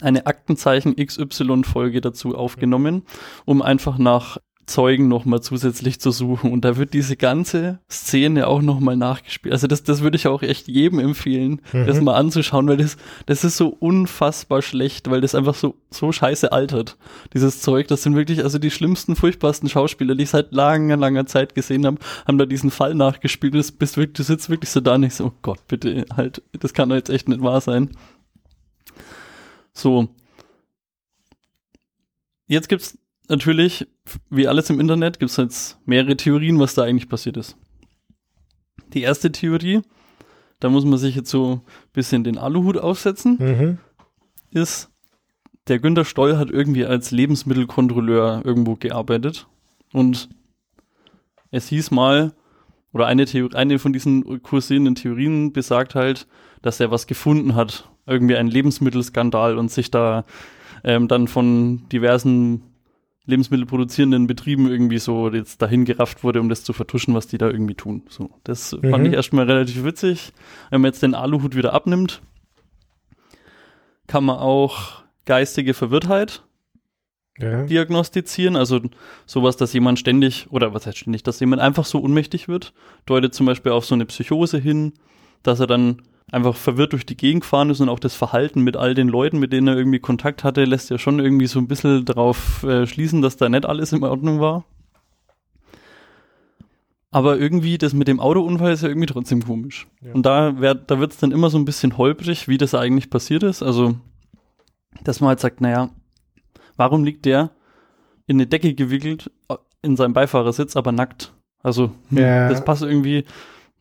eine 0.00 0.24
Aktenzeichen 0.24 0.96
XY-Folge 0.96 2.00
dazu 2.00 2.34
aufgenommen, 2.34 3.02
um 3.44 3.60
einfach 3.60 3.98
nach 3.98 4.38
Zeugen 4.66 5.08
nochmal 5.08 5.40
zusätzlich 5.40 6.00
zu 6.00 6.12
suchen. 6.12 6.52
Und 6.52 6.64
da 6.64 6.76
wird 6.76 6.94
diese 6.94 7.16
ganze 7.16 7.80
Szene 7.90 8.46
auch 8.46 8.62
nochmal 8.62 8.96
nachgespielt. 8.96 9.52
Also 9.52 9.66
das, 9.66 9.82
das 9.82 10.00
würde 10.00 10.16
ich 10.16 10.28
auch 10.28 10.42
echt 10.42 10.68
jedem 10.68 11.00
empfehlen, 11.00 11.60
Mhm. 11.72 11.86
das 11.86 12.00
mal 12.00 12.14
anzuschauen, 12.14 12.68
weil 12.68 12.76
das, 12.76 12.96
das 13.26 13.42
ist 13.42 13.56
so 13.56 13.68
unfassbar 13.68 14.62
schlecht, 14.62 15.10
weil 15.10 15.20
das 15.22 15.34
einfach 15.34 15.54
so, 15.56 15.74
so 15.90 16.12
scheiße 16.12 16.52
altert. 16.52 16.96
Dieses 17.34 17.62
Zeug, 17.62 17.88
das 17.88 18.04
sind 18.04 18.14
wirklich 18.14 18.44
also 18.44 18.58
die 18.58 18.70
schlimmsten, 18.70 19.16
furchtbarsten 19.16 19.68
Schauspieler, 19.68 20.14
die 20.14 20.22
ich 20.22 20.30
seit 20.30 20.52
langer, 20.52 20.96
langer 20.96 21.26
Zeit 21.26 21.56
gesehen 21.56 21.84
habe, 21.84 21.98
haben 22.28 22.38
da 22.38 22.46
diesen 22.46 22.70
Fall 22.70 22.94
nachgespielt. 22.94 23.54
Das 23.56 23.72
bist 23.72 23.96
wirklich, 23.96 24.14
du 24.14 24.22
sitzt 24.22 24.50
wirklich 24.50 24.70
so 24.70 24.80
da 24.80 24.94
und 24.94 25.02
ich 25.02 25.14
so, 25.14 25.26
oh 25.26 25.32
Gott, 25.42 25.66
bitte, 25.66 26.04
halt, 26.16 26.42
das 26.52 26.74
kann 26.74 26.88
doch 26.90 26.96
jetzt 26.96 27.10
echt 27.10 27.28
nicht 27.28 27.42
wahr 27.42 27.60
sein. 27.60 27.90
So. 29.72 30.08
Jetzt 32.46 32.68
gibt's 32.68 32.98
natürlich, 33.30 33.86
wie 34.28 34.46
alles 34.48 34.68
im 34.70 34.80
Internet, 34.80 35.18
gibt's 35.18 35.36
jetzt 35.36 35.78
mehrere 35.86 36.16
Theorien, 36.16 36.58
was 36.58 36.74
da 36.74 36.82
eigentlich 36.82 37.08
passiert 37.08 37.36
ist. 37.36 37.56
Die 38.92 39.02
erste 39.02 39.30
Theorie, 39.32 39.80
da 40.58 40.68
muss 40.68 40.84
man 40.84 40.98
sich 40.98 41.14
jetzt 41.14 41.30
so 41.30 41.52
ein 41.54 41.60
bisschen 41.92 42.24
den 42.24 42.36
Aluhut 42.38 42.76
aufsetzen, 42.76 43.38
Mhm. 43.38 43.78
ist, 44.50 44.90
der 45.68 45.78
Günter 45.78 46.04
Stoll 46.04 46.36
hat 46.36 46.50
irgendwie 46.50 46.84
als 46.84 47.12
Lebensmittelkontrolleur 47.12 48.42
irgendwo 48.44 48.74
gearbeitet 48.74 49.46
und 49.92 50.28
es 51.52 51.68
hieß 51.68 51.90
mal, 51.92 52.32
oder 52.92 53.06
eine, 53.06 53.24
Theorie, 53.24 53.54
eine 53.54 53.78
von 53.78 53.92
diesen 53.92 54.42
kursierenden 54.42 54.96
Theorien 54.96 55.52
besagt 55.52 55.94
halt, 55.94 56.26
dass 56.62 56.80
er 56.80 56.90
was 56.90 57.06
gefunden 57.06 57.54
hat, 57.54 57.88
irgendwie 58.06 58.36
einen 58.36 58.48
Lebensmittelskandal 58.48 59.56
und 59.56 59.70
sich 59.70 59.92
da 59.92 60.24
ähm, 60.82 61.06
dann 61.06 61.28
von 61.28 61.88
diversen 61.90 62.62
lebensmittelproduzierenden 63.26 64.26
Betrieben 64.26 64.68
irgendwie 64.68 64.98
so 64.98 65.30
jetzt 65.30 65.60
dahin 65.62 65.84
gerafft 65.84 66.24
wurde, 66.24 66.40
um 66.40 66.48
das 66.48 66.64
zu 66.64 66.72
vertuschen, 66.72 67.14
was 67.14 67.26
die 67.26 67.38
da 67.38 67.48
irgendwie 67.48 67.74
tun. 67.74 68.02
So, 68.08 68.30
das 68.44 68.72
Mhm. 68.80 68.90
fand 68.90 69.06
ich 69.06 69.12
erstmal 69.14 69.44
relativ 69.44 69.84
witzig. 69.84 70.32
Wenn 70.70 70.80
man 70.80 70.88
jetzt 70.90 71.02
den 71.02 71.14
Aluhut 71.14 71.54
wieder 71.54 71.72
abnimmt, 71.74 72.22
kann 74.06 74.24
man 74.24 74.38
auch 74.38 75.02
geistige 75.26 75.74
Verwirrtheit 75.74 76.42
Ja. 77.38 77.64
diagnostizieren. 77.64 78.56
Also 78.56 78.80
sowas, 79.26 79.56
dass 79.56 79.72
jemand 79.72 79.98
ständig, 79.98 80.46
oder 80.50 80.74
was 80.74 80.86
heißt 80.86 80.98
ständig, 80.98 81.22
dass 81.22 81.40
jemand 81.40 81.62
einfach 81.62 81.84
so 81.84 82.00
ohnmächtig 82.02 82.48
wird, 82.48 82.72
deutet 83.06 83.34
zum 83.34 83.46
Beispiel 83.46 83.72
auf 83.72 83.84
so 83.86 83.94
eine 83.94 84.06
Psychose 84.06 84.58
hin, 84.58 84.94
dass 85.42 85.60
er 85.60 85.66
dann 85.66 86.02
einfach 86.32 86.54
verwirrt 86.56 86.92
durch 86.92 87.04
die 87.06 87.16
Gegend 87.16 87.42
gefahren 87.42 87.70
ist 87.70 87.80
und 87.80 87.88
auch 87.88 87.98
das 87.98 88.14
Verhalten 88.14 88.62
mit 88.62 88.76
all 88.76 88.94
den 88.94 89.08
Leuten, 89.08 89.38
mit 89.38 89.52
denen 89.52 89.68
er 89.68 89.76
irgendwie 89.76 89.98
Kontakt 89.98 90.44
hatte, 90.44 90.64
lässt 90.64 90.90
ja 90.90 90.98
schon 90.98 91.18
irgendwie 91.18 91.46
so 91.46 91.58
ein 91.58 91.66
bisschen 91.68 92.04
darauf 92.04 92.62
äh, 92.62 92.86
schließen, 92.86 93.20
dass 93.22 93.36
da 93.36 93.48
nicht 93.48 93.66
alles 93.66 93.92
in 93.92 94.04
Ordnung 94.04 94.40
war. 94.40 94.64
Aber 97.12 97.38
irgendwie, 97.38 97.76
das 97.76 97.92
mit 97.92 98.06
dem 98.06 98.20
Autounfall 98.20 98.72
ist 98.72 98.82
ja 98.82 98.88
irgendwie 98.88 99.06
trotzdem 99.08 99.44
komisch. 99.44 99.88
Ja. 100.00 100.12
Und 100.12 100.24
da, 100.24 100.60
wär, 100.60 100.76
da 100.76 101.00
wird 101.00 101.12
es 101.12 101.18
dann 101.18 101.32
immer 101.32 101.50
so 101.50 101.58
ein 101.58 101.64
bisschen 101.64 101.98
holprig, 101.98 102.46
wie 102.46 102.58
das 102.58 102.74
eigentlich 102.74 103.10
passiert 103.10 103.42
ist. 103.42 103.62
Also, 103.62 103.96
dass 105.02 105.20
man 105.20 105.28
halt 105.30 105.40
sagt, 105.40 105.60
naja, 105.60 105.90
warum 106.76 107.02
liegt 107.02 107.24
der 107.24 107.50
in 108.28 108.36
eine 108.36 108.46
Decke 108.46 108.74
gewickelt 108.74 109.28
äh, 109.48 109.56
in 109.82 109.96
seinem 109.96 110.12
Beifahrersitz, 110.12 110.76
aber 110.76 110.92
nackt? 110.92 111.32
Also, 111.64 111.90
hm, 112.10 112.18
Ja. 112.18 112.48
das 112.48 112.64
passt 112.64 112.82
irgendwie, 112.82 113.24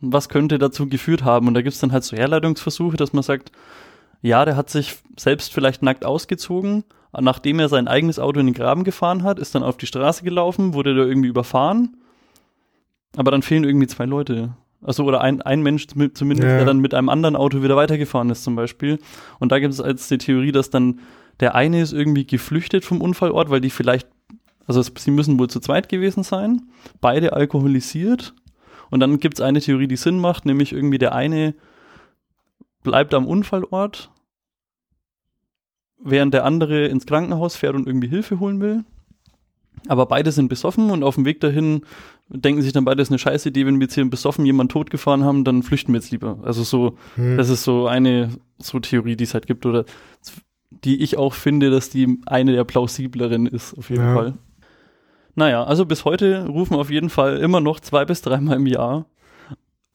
was 0.01 0.29
könnte 0.29 0.57
dazu 0.57 0.87
geführt 0.87 1.23
haben? 1.23 1.47
Und 1.47 1.53
da 1.53 1.61
gibt 1.61 1.73
es 1.73 1.79
dann 1.79 1.91
halt 1.91 2.03
so 2.03 2.15
Herleitungsversuche, 2.15 2.97
dass 2.97 3.13
man 3.13 3.23
sagt, 3.23 3.51
ja, 4.21 4.43
der 4.45 4.55
hat 4.55 4.69
sich 4.69 4.97
selbst 5.17 5.53
vielleicht 5.53 5.81
nackt 5.83 6.05
ausgezogen, 6.05 6.83
nachdem 7.19 7.59
er 7.59 7.69
sein 7.69 7.87
eigenes 7.87 8.19
Auto 8.19 8.39
in 8.39 8.47
den 8.47 8.53
Graben 8.55 8.83
gefahren 8.83 9.23
hat, 9.23 9.39
ist 9.39 9.55
dann 9.55 9.63
auf 9.63 9.77
die 9.77 9.87
Straße 9.87 10.23
gelaufen, 10.23 10.73
wurde 10.73 10.93
da 10.95 11.03
irgendwie 11.03 11.29
überfahren, 11.29 11.97
aber 13.15 13.31
dann 13.31 13.41
fehlen 13.41 13.63
irgendwie 13.63 13.87
zwei 13.87 14.05
Leute. 14.05 14.55
Also 14.81 15.03
oder 15.03 15.21
ein, 15.21 15.41
ein 15.41 15.61
Mensch 15.61 15.87
zum- 15.87 16.13
zumindest, 16.15 16.47
Ja. 16.47 16.57
der 16.57 16.65
dann 16.65 16.79
mit 16.79 16.93
einem 16.93 17.09
anderen 17.09 17.35
Auto 17.35 17.61
wieder 17.63 17.75
weitergefahren 17.75 18.29
ist 18.29 18.43
zum 18.43 18.55
Beispiel. 18.55 18.99
Und 19.39 19.51
da 19.51 19.59
gibt 19.59 19.73
es 19.73 19.81
als 19.81 20.07
die 20.07 20.17
Theorie, 20.17 20.51
dass 20.53 20.69
dann 20.69 20.99
der 21.41 21.55
eine 21.55 21.81
ist 21.81 21.91
irgendwie 21.93 22.25
geflüchtet 22.25 22.85
vom 22.85 23.01
Unfallort, 23.01 23.49
weil 23.49 23.59
die 23.61 23.69
vielleicht, 23.69 24.07
also 24.67 24.79
es, 24.79 24.91
sie 24.97 25.11
müssen 25.11 25.39
wohl 25.39 25.49
zu 25.49 25.59
zweit 25.59 25.89
gewesen 25.89 26.23
sein, 26.23 26.61
beide 27.01 27.33
alkoholisiert. 27.33 28.33
Und 28.89 28.99
dann 29.01 29.19
gibt 29.19 29.35
es 29.39 29.41
eine 29.41 29.61
Theorie, 29.61 29.87
die 29.87 29.95
Sinn 29.97 30.19
macht, 30.19 30.45
nämlich 30.45 30.73
irgendwie 30.73 30.97
der 30.97 31.13
eine 31.13 31.53
bleibt 32.83 33.13
am 33.13 33.27
Unfallort, 33.27 34.09
während 36.01 36.33
der 36.33 36.45
andere 36.45 36.87
ins 36.87 37.05
Krankenhaus 37.05 37.55
fährt 37.55 37.75
und 37.75 37.87
irgendwie 37.87 38.07
Hilfe 38.07 38.39
holen 38.39 38.61
will. 38.61 38.83
Aber 39.87 40.05
beide 40.07 40.31
sind 40.31 40.49
besoffen 40.49 40.89
und 40.91 41.03
auf 41.03 41.15
dem 41.15 41.25
Weg 41.25 41.39
dahin 41.39 41.81
denken 42.29 42.61
sich 42.61 42.73
dann 42.73 42.85
beide, 42.85 42.97
das 42.97 43.07
ist 43.07 43.11
eine 43.11 43.19
scheiß 43.19 43.45
Idee, 43.45 43.65
wenn 43.65 43.75
wir 43.79 43.85
jetzt 43.85 43.95
hier 43.95 44.09
besoffen 44.09 44.45
jemanden 44.45 44.69
totgefahren 44.71 45.23
haben, 45.23 45.43
dann 45.43 45.63
flüchten 45.63 45.93
wir 45.93 45.99
jetzt 45.99 46.11
lieber. 46.11 46.39
Also 46.43 46.63
so, 46.63 46.97
Hm. 47.15 47.37
das 47.37 47.49
ist 47.49 47.63
so 47.63 47.87
eine 47.87 48.29
so 48.59 48.79
Theorie, 48.79 49.15
die 49.15 49.23
es 49.23 49.33
halt 49.33 49.47
gibt 49.47 49.65
oder 49.65 49.85
die 50.69 51.01
ich 51.01 51.17
auch 51.17 51.33
finde, 51.33 51.71
dass 51.71 51.89
die 51.89 52.19
eine 52.25 52.51
der 52.53 52.63
plausibleren 52.65 53.47
ist, 53.47 53.73
auf 53.77 53.89
jeden 53.89 54.03
Ja. 54.03 54.13
Fall. 54.13 54.33
Naja, 55.39 55.63
also 55.63 55.85
bis 55.85 56.03
heute 56.03 56.47
rufen 56.47 56.75
auf 56.75 56.89
jeden 56.89 57.09
Fall 57.09 57.37
immer 57.37 57.61
noch 57.61 57.79
zwei 57.79 58.03
bis 58.03 58.21
dreimal 58.21 58.57
im 58.57 58.67
Jahr 58.67 59.05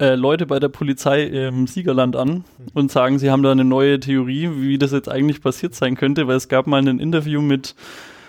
äh, 0.01 0.15
Leute 0.15 0.47
bei 0.47 0.59
der 0.59 0.71
Polizei 0.71 1.25
im 1.25 1.67
Siegerland 1.67 2.17
an 2.17 2.45
und 2.73 2.91
sagen, 2.91 3.19
sie 3.19 3.31
haben 3.31 3.43
da 3.43 3.53
eine 3.53 3.67
neue 3.67 4.01
Theorie, 4.01 4.49
wie 4.55 4.79
das 4.79 4.93
jetzt 4.93 5.11
eigentlich 5.11 5.43
passiert 5.43 5.75
sein 5.75 5.97
könnte, 5.97 6.27
weil 6.29 6.37
es 6.37 6.49
gab 6.49 6.67
mal 6.67 6.81
ein 6.81 6.99
Interview 6.99 7.43
mit 7.43 7.75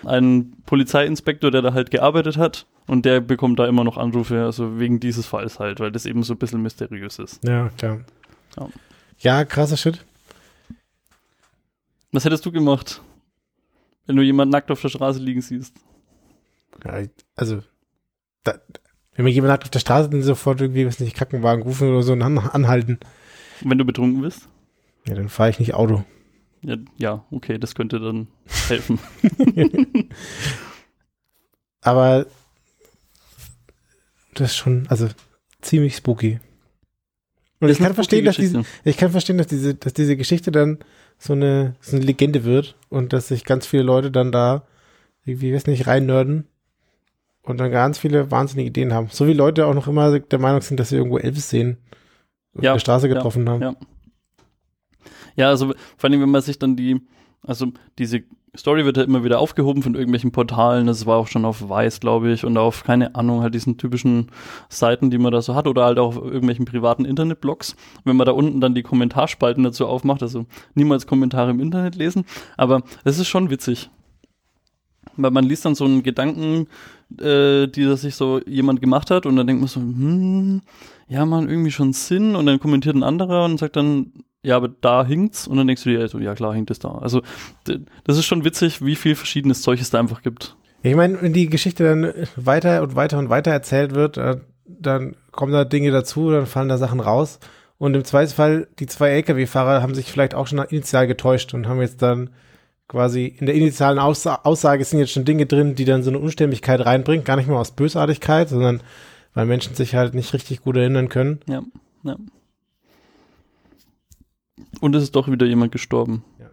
einem 0.04 0.52
Polizeiinspektor, 0.66 1.50
der 1.50 1.62
da 1.62 1.72
halt 1.72 1.90
gearbeitet 1.90 2.36
hat 2.36 2.66
und 2.86 3.06
der 3.06 3.22
bekommt 3.22 3.58
da 3.58 3.66
immer 3.66 3.82
noch 3.82 3.96
Anrufe, 3.96 4.44
also 4.44 4.78
wegen 4.78 5.00
dieses 5.00 5.24
Falls 5.24 5.58
halt, 5.58 5.80
weil 5.80 5.92
das 5.92 6.04
eben 6.04 6.22
so 6.22 6.34
ein 6.34 6.38
bisschen 6.38 6.60
mysteriös 6.60 7.18
ist. 7.18 7.42
Ja, 7.48 7.70
klar. 7.78 8.00
Ja. 8.58 8.68
Ja, 9.20 9.44
krasser 9.46 9.78
Shit. 9.78 10.04
Was 12.12 12.26
hättest 12.26 12.44
du 12.44 12.52
gemacht, 12.52 13.00
wenn 14.04 14.16
du 14.16 14.22
jemanden 14.22 14.52
nackt 14.52 14.70
auf 14.70 14.82
der 14.82 14.90
Straße 14.90 15.18
liegen 15.18 15.40
siehst? 15.40 15.72
Also, 17.34 17.62
da, 18.44 18.60
wenn 19.14 19.24
mir 19.24 19.30
jemand 19.30 19.50
nackt 19.50 19.64
auf 19.64 19.70
der 19.70 19.78
Straße 19.78 20.10
dann 20.10 20.22
sofort 20.22 20.60
irgendwie, 20.60 20.86
weiß 20.86 21.00
nicht, 21.00 21.16
Krankenwagen 21.16 21.62
rufen 21.62 21.88
oder 21.88 22.02
so 22.02 22.12
und 22.12 22.22
an, 22.22 22.38
anhalten, 22.38 22.98
Wenn 23.62 23.78
du 23.78 23.84
betrunken 23.84 24.22
bist? 24.22 24.48
ja, 25.06 25.14
dann 25.14 25.28
fahre 25.28 25.50
ich 25.50 25.58
nicht 25.58 25.74
Auto. 25.74 26.04
Ja, 26.62 26.76
ja, 26.98 27.24
okay, 27.30 27.58
das 27.58 27.74
könnte 27.74 28.00
dann 28.00 28.28
helfen. 28.68 28.98
Aber 31.80 32.26
das 34.34 34.50
ist 34.50 34.56
schon, 34.56 34.86
also 34.88 35.08
ziemlich 35.60 35.96
spooky. 35.96 36.40
Und 37.60 37.70
ich 37.70 37.78
kann 37.78 37.94
verstehen, 37.94 38.24
dass 38.24 38.36
diese, 38.36 38.58
Geschichte. 38.58 38.80
ich 38.84 38.96
kann 38.96 39.10
verstehen, 39.10 39.38
dass 39.38 39.46
diese, 39.46 39.74
dass 39.74 39.94
diese 39.94 40.16
Geschichte 40.16 40.50
dann 40.50 40.78
so 41.18 41.32
eine, 41.32 41.76
so 41.80 41.96
eine 41.96 42.04
Legende 42.04 42.44
wird 42.44 42.76
und 42.90 43.12
dass 43.12 43.28
sich 43.28 43.44
ganz 43.44 43.66
viele 43.66 43.82
Leute 43.82 44.10
dann 44.10 44.30
da 44.30 44.66
irgendwie, 45.24 45.54
weiß 45.54 45.66
nicht, 45.66 45.86
reinnörden 45.86 46.46
und 47.46 47.58
dann 47.58 47.70
ganz 47.70 47.98
viele 47.98 48.30
wahnsinnige 48.30 48.68
Ideen 48.68 48.92
haben. 48.92 49.08
So 49.10 49.26
wie 49.26 49.32
Leute 49.32 49.66
auch 49.66 49.74
noch 49.74 49.88
immer 49.88 50.18
der 50.18 50.38
Meinung 50.38 50.60
sind, 50.60 50.78
dass 50.78 50.90
sie 50.90 50.96
irgendwo 50.96 51.18
Elvis 51.18 51.48
sehen 51.48 51.78
auf 52.56 52.62
Ja, 52.62 52.72
der 52.74 52.80
Straße 52.80 53.08
ja, 53.08 53.14
getroffen 53.14 53.48
haben. 53.48 53.62
ja. 53.62 53.74
Ja, 55.36 55.48
also 55.48 55.74
vor 55.98 56.10
allem, 56.10 56.20
wenn 56.22 56.30
man 56.30 56.40
sich 56.40 56.58
dann 56.58 56.76
die, 56.76 57.00
also 57.42 57.66
diese 57.98 58.22
Story 58.56 58.86
wird 58.86 58.96
ja 58.96 59.02
immer 59.02 59.22
wieder 59.22 59.38
aufgehoben 59.38 59.82
von 59.82 59.94
irgendwelchen 59.94 60.32
Portalen, 60.32 60.86
das 60.86 61.04
war 61.04 61.18
auch 61.18 61.28
schon 61.28 61.44
auf 61.44 61.68
Weiß, 61.68 62.00
glaube 62.00 62.30
ich, 62.32 62.46
und 62.46 62.56
auf, 62.56 62.84
keine 62.84 63.14
Ahnung, 63.14 63.42
halt 63.42 63.54
diesen 63.54 63.76
typischen 63.76 64.30
Seiten, 64.70 65.10
die 65.10 65.18
man 65.18 65.32
da 65.32 65.42
so 65.42 65.54
hat, 65.54 65.66
oder 65.66 65.84
halt 65.84 65.98
auch 65.98 66.16
auf 66.16 66.24
irgendwelchen 66.24 66.64
privaten 66.64 67.04
Internetblogs. 67.04 67.76
Wenn 68.04 68.16
man 68.16 68.24
da 68.24 68.32
unten 68.32 68.62
dann 68.62 68.74
die 68.74 68.82
Kommentarspalten 68.82 69.62
dazu 69.62 69.86
aufmacht, 69.86 70.22
also 70.22 70.46
niemals 70.74 71.06
Kommentare 71.06 71.50
im 71.50 71.60
Internet 71.60 71.96
lesen, 71.96 72.24
aber 72.56 72.82
es 73.04 73.18
ist 73.18 73.28
schon 73.28 73.50
witzig. 73.50 73.90
Weil 75.16 75.30
man 75.30 75.44
liest 75.44 75.64
dann 75.64 75.74
so 75.74 75.84
einen 75.84 76.02
Gedanken, 76.02 76.68
äh, 77.20 77.66
die 77.66 77.84
das 77.84 78.02
sich 78.02 78.14
so 78.14 78.40
jemand 78.46 78.80
gemacht 78.80 79.10
hat, 79.10 79.26
und 79.26 79.36
dann 79.36 79.46
denkt 79.46 79.60
man 79.60 79.68
so, 79.68 79.80
hm, 79.80 80.62
ja, 81.08 81.24
man, 81.24 81.48
irgendwie 81.48 81.70
schon 81.70 81.92
Sinn, 81.92 82.36
und 82.36 82.46
dann 82.46 82.60
kommentiert 82.60 82.96
ein 82.96 83.02
anderer 83.02 83.44
und 83.44 83.58
sagt 83.58 83.76
dann, 83.76 84.12
ja, 84.42 84.56
aber 84.56 84.68
da 84.68 85.04
hinkt's, 85.04 85.48
und 85.48 85.56
dann 85.56 85.66
denkst 85.66 85.84
du 85.84 85.90
dir, 85.90 86.00
also, 86.00 86.18
ja 86.18 86.34
klar, 86.34 86.54
hinkt 86.54 86.70
es 86.70 86.78
da. 86.78 86.90
Also, 86.90 87.22
das 88.04 88.16
ist 88.16 88.26
schon 88.26 88.44
witzig, 88.44 88.84
wie 88.84 88.96
viel 88.96 89.14
verschiedenes 89.14 89.62
Zeug 89.62 89.80
es 89.80 89.90
da 89.90 89.98
einfach 89.98 90.22
gibt. 90.22 90.56
Ich 90.82 90.94
meine, 90.94 91.20
wenn 91.20 91.32
die 91.32 91.48
Geschichte 91.48 91.82
dann 91.82 92.12
weiter 92.36 92.82
und 92.82 92.94
weiter 92.94 93.18
und 93.18 93.28
weiter 93.28 93.50
erzählt 93.50 93.94
wird, 93.94 94.18
äh, 94.18 94.36
dann 94.66 95.16
kommen 95.32 95.52
da 95.52 95.64
Dinge 95.64 95.90
dazu, 95.90 96.30
dann 96.30 96.46
fallen 96.46 96.68
da 96.68 96.78
Sachen 96.78 97.00
raus. 97.00 97.40
Und 97.78 97.94
im 97.94 98.04
Zweifelsfall, 98.04 98.68
die 98.78 98.86
zwei 98.86 99.10
Lkw-Fahrer 99.10 99.82
haben 99.82 99.94
sich 99.94 100.10
vielleicht 100.10 100.34
auch 100.34 100.46
schon 100.46 100.58
initial 100.60 101.06
getäuscht 101.06 101.54
und 101.54 101.68
haben 101.68 101.80
jetzt 101.80 102.02
dann 102.02 102.30
quasi 102.88 103.26
in 103.26 103.46
der 103.46 103.54
initialen 103.54 103.98
Aussa 103.98 104.40
Aussage 104.44 104.84
sind 104.84 104.98
jetzt 105.00 105.12
schon 105.12 105.24
Dinge 105.24 105.46
drin, 105.46 105.74
die 105.74 105.84
dann 105.84 106.02
so 106.02 106.10
eine 106.10 106.18
Unstimmigkeit 106.18 106.84
reinbringen. 106.84 107.24
Gar 107.24 107.36
nicht 107.36 107.48
mal 107.48 107.58
aus 107.58 107.72
Bösartigkeit, 107.72 108.48
sondern 108.48 108.82
weil 109.34 109.46
Menschen 109.46 109.74
sich 109.74 109.94
halt 109.94 110.14
nicht 110.14 110.32
richtig 110.32 110.62
gut 110.62 110.76
erinnern 110.76 111.08
können. 111.08 111.40
Ja, 111.48 111.62
ja. 112.04 112.16
Und 114.80 114.94
es 114.94 115.02
ist 115.02 115.16
doch 115.16 115.30
wieder 115.30 115.46
jemand 115.46 115.72
gestorben. 115.72 116.24
Ja. 116.38 116.50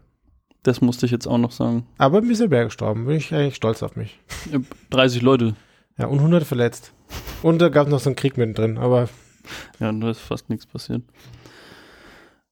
Das 0.64 0.82
musste 0.82 1.06
ich 1.06 1.12
jetzt 1.12 1.28
auch 1.28 1.38
noch 1.38 1.52
sagen. 1.52 1.86
Aber 1.98 2.20
ein 2.20 2.28
bisschen 2.28 2.52
wäre 2.52 2.66
gestorben. 2.66 3.06
Bin 3.06 3.18
ich 3.18 3.34
eigentlich 3.34 3.56
stolz 3.56 3.84
auf 3.84 3.96
mich. 3.96 4.20
Äh, 4.52 4.60
30 4.92 5.22
Leute. 5.22 5.56
Ja, 5.98 6.08
und 6.08 6.20
100 6.20 6.44
verletzt. 6.44 6.94
Und 7.42 7.62
da 7.62 7.70
gab 7.70 7.88
es 7.88 7.92
noch 7.92 8.00
so 8.00 8.10
einen 8.10 8.16
Krieg 8.16 8.38
mittendrin. 8.38 8.78
Aber 8.78 9.10
Ja, 9.80 9.92
da 9.92 10.10
ist 10.10 10.22
fast 10.22 10.50
nichts 10.50 10.66
passiert. 10.66 11.04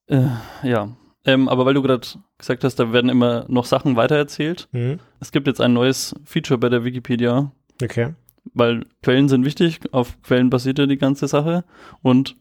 Äh, 0.06 0.28
ja. 0.62 0.88
Ähm, 1.24 1.48
aber 1.48 1.64
weil 1.64 1.74
du 1.74 1.82
gerade 1.82 2.06
gesagt 2.42 2.64
hast, 2.64 2.76
da 2.76 2.92
werden 2.92 3.08
immer 3.10 3.46
noch 3.48 3.64
Sachen 3.64 3.96
weitererzählt. 3.96 4.68
hm, 4.72 4.98
Es 5.20 5.32
gibt 5.32 5.46
jetzt 5.46 5.60
ein 5.60 5.72
neues 5.72 6.14
Feature 6.24 6.58
bei 6.58 6.68
der 6.68 6.84
Wikipedia, 6.84 7.50
okay. 7.82 8.14
weil 8.54 8.84
Quellen 9.02 9.28
sind 9.28 9.44
wichtig, 9.44 9.80
auf 9.92 10.20
Quellen 10.22 10.50
basiert 10.50 10.78
ja 10.78 10.86
die 10.86 10.98
ganze 10.98 11.26
Sache. 11.28 11.64
Und 12.02 12.36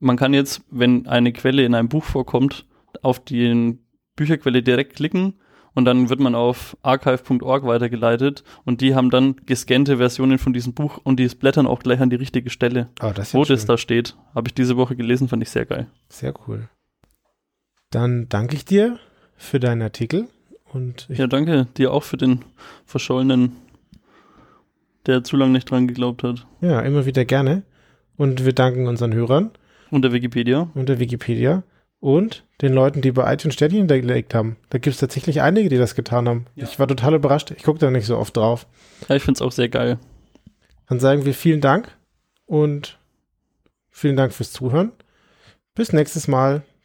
man 0.00 0.16
kann 0.16 0.34
jetzt, 0.34 0.62
wenn 0.70 1.06
eine 1.06 1.32
Quelle 1.32 1.64
in 1.64 1.74
einem 1.74 1.88
Buch 1.88 2.04
vorkommt, 2.04 2.66
auf 3.02 3.20
die 3.24 3.78
Bücherquelle 4.16 4.62
direkt 4.62 4.96
klicken 4.96 5.34
und 5.74 5.84
dann 5.86 6.10
wird 6.10 6.20
man 6.20 6.34
auf 6.34 6.76
archive.org 6.82 7.64
weitergeleitet 7.64 8.44
und 8.64 8.80
die 8.82 8.94
haben 8.94 9.08
dann 9.10 9.36
gescannte 9.46 9.96
Versionen 9.96 10.38
von 10.38 10.52
diesem 10.52 10.74
Buch 10.74 10.98
und 11.02 11.18
die 11.18 11.26
blättern 11.28 11.66
auch 11.66 11.78
gleich 11.78 12.00
an 12.00 12.10
die 12.10 12.16
richtige 12.16 12.50
Stelle. 12.50 12.88
Aber 12.98 13.14
das 13.14 13.32
Wo 13.32 13.44
das 13.44 13.60
schön. 13.60 13.66
da 13.68 13.78
steht, 13.78 14.16
habe 14.34 14.48
ich 14.48 14.54
diese 14.54 14.76
Woche 14.76 14.96
gelesen, 14.96 15.28
fand 15.28 15.42
ich 15.42 15.50
sehr 15.50 15.64
geil. 15.64 15.86
Sehr 16.08 16.34
cool. 16.46 16.68
Dann 17.92 18.28
danke 18.28 18.56
ich 18.56 18.64
dir 18.64 18.98
für 19.36 19.60
deinen 19.60 19.82
Artikel 19.82 20.26
und 20.72 21.06
ich, 21.08 21.18
Ja, 21.18 21.26
danke 21.28 21.66
dir 21.76 21.92
auch 21.92 22.02
für 22.02 22.16
den 22.16 22.44
Verschollenen, 22.86 23.52
der 25.06 25.22
zu 25.24 25.36
lange 25.36 25.52
nicht 25.52 25.70
dran 25.70 25.86
geglaubt 25.88 26.22
hat. 26.24 26.46
ja, 26.60 26.80
immer 26.80 27.06
wieder 27.06 27.24
gerne. 27.24 27.62
Und 28.16 28.44
wir 28.44 28.52
danken 28.52 28.86
unseren 28.88 29.14
Hörern 29.14 29.50
Und 29.90 30.02
der 30.02 30.12
Wikipedia. 30.12 30.68
und 30.74 30.88
der 30.88 30.98
Wikipedia. 30.98 31.62
und 32.00 32.44
den 32.62 32.72
Leuten, 32.72 33.00
die 33.00 33.12
bei 33.12 33.32
iTunes 33.32 33.54
Sternchen 33.54 33.78
hinterlegt 33.80 34.34
haben. 34.34 34.56
Da 34.70 34.78
gibt 34.78 34.94
es 34.94 35.00
tatsächlich 35.00 35.40
einige, 35.42 35.68
die 35.68 35.78
das 35.78 35.94
getan 35.94 36.28
haben. 36.28 36.46
Ja. 36.56 36.64
Ich 36.64 36.78
war 36.78 36.86
total 36.88 37.14
überrascht. 37.14 37.50
Ich 37.52 37.62
gucke 37.62 37.78
da 37.78 37.90
nicht 37.90 38.06
so 38.06 38.16
oft 38.18 38.36
drauf. 38.36 38.66
Ja, 39.08 39.14
ich 39.16 39.22
finde 39.22 39.38
es 39.38 39.42
auch 39.42 39.52
sehr 39.52 39.68
geil. 39.68 39.98
Dann 40.88 40.98
sagen 41.00 41.24
wir 41.24 41.32
vielen 41.34 41.60
Dank 41.60 41.88
und 42.46 42.98
vielen 43.90 44.16
Dank 44.16 44.32
fürs 44.32 44.52
Zuhören. 44.52 44.92
Bis 45.74 45.92
nächstes 45.92 46.26
Mal. 46.28 46.62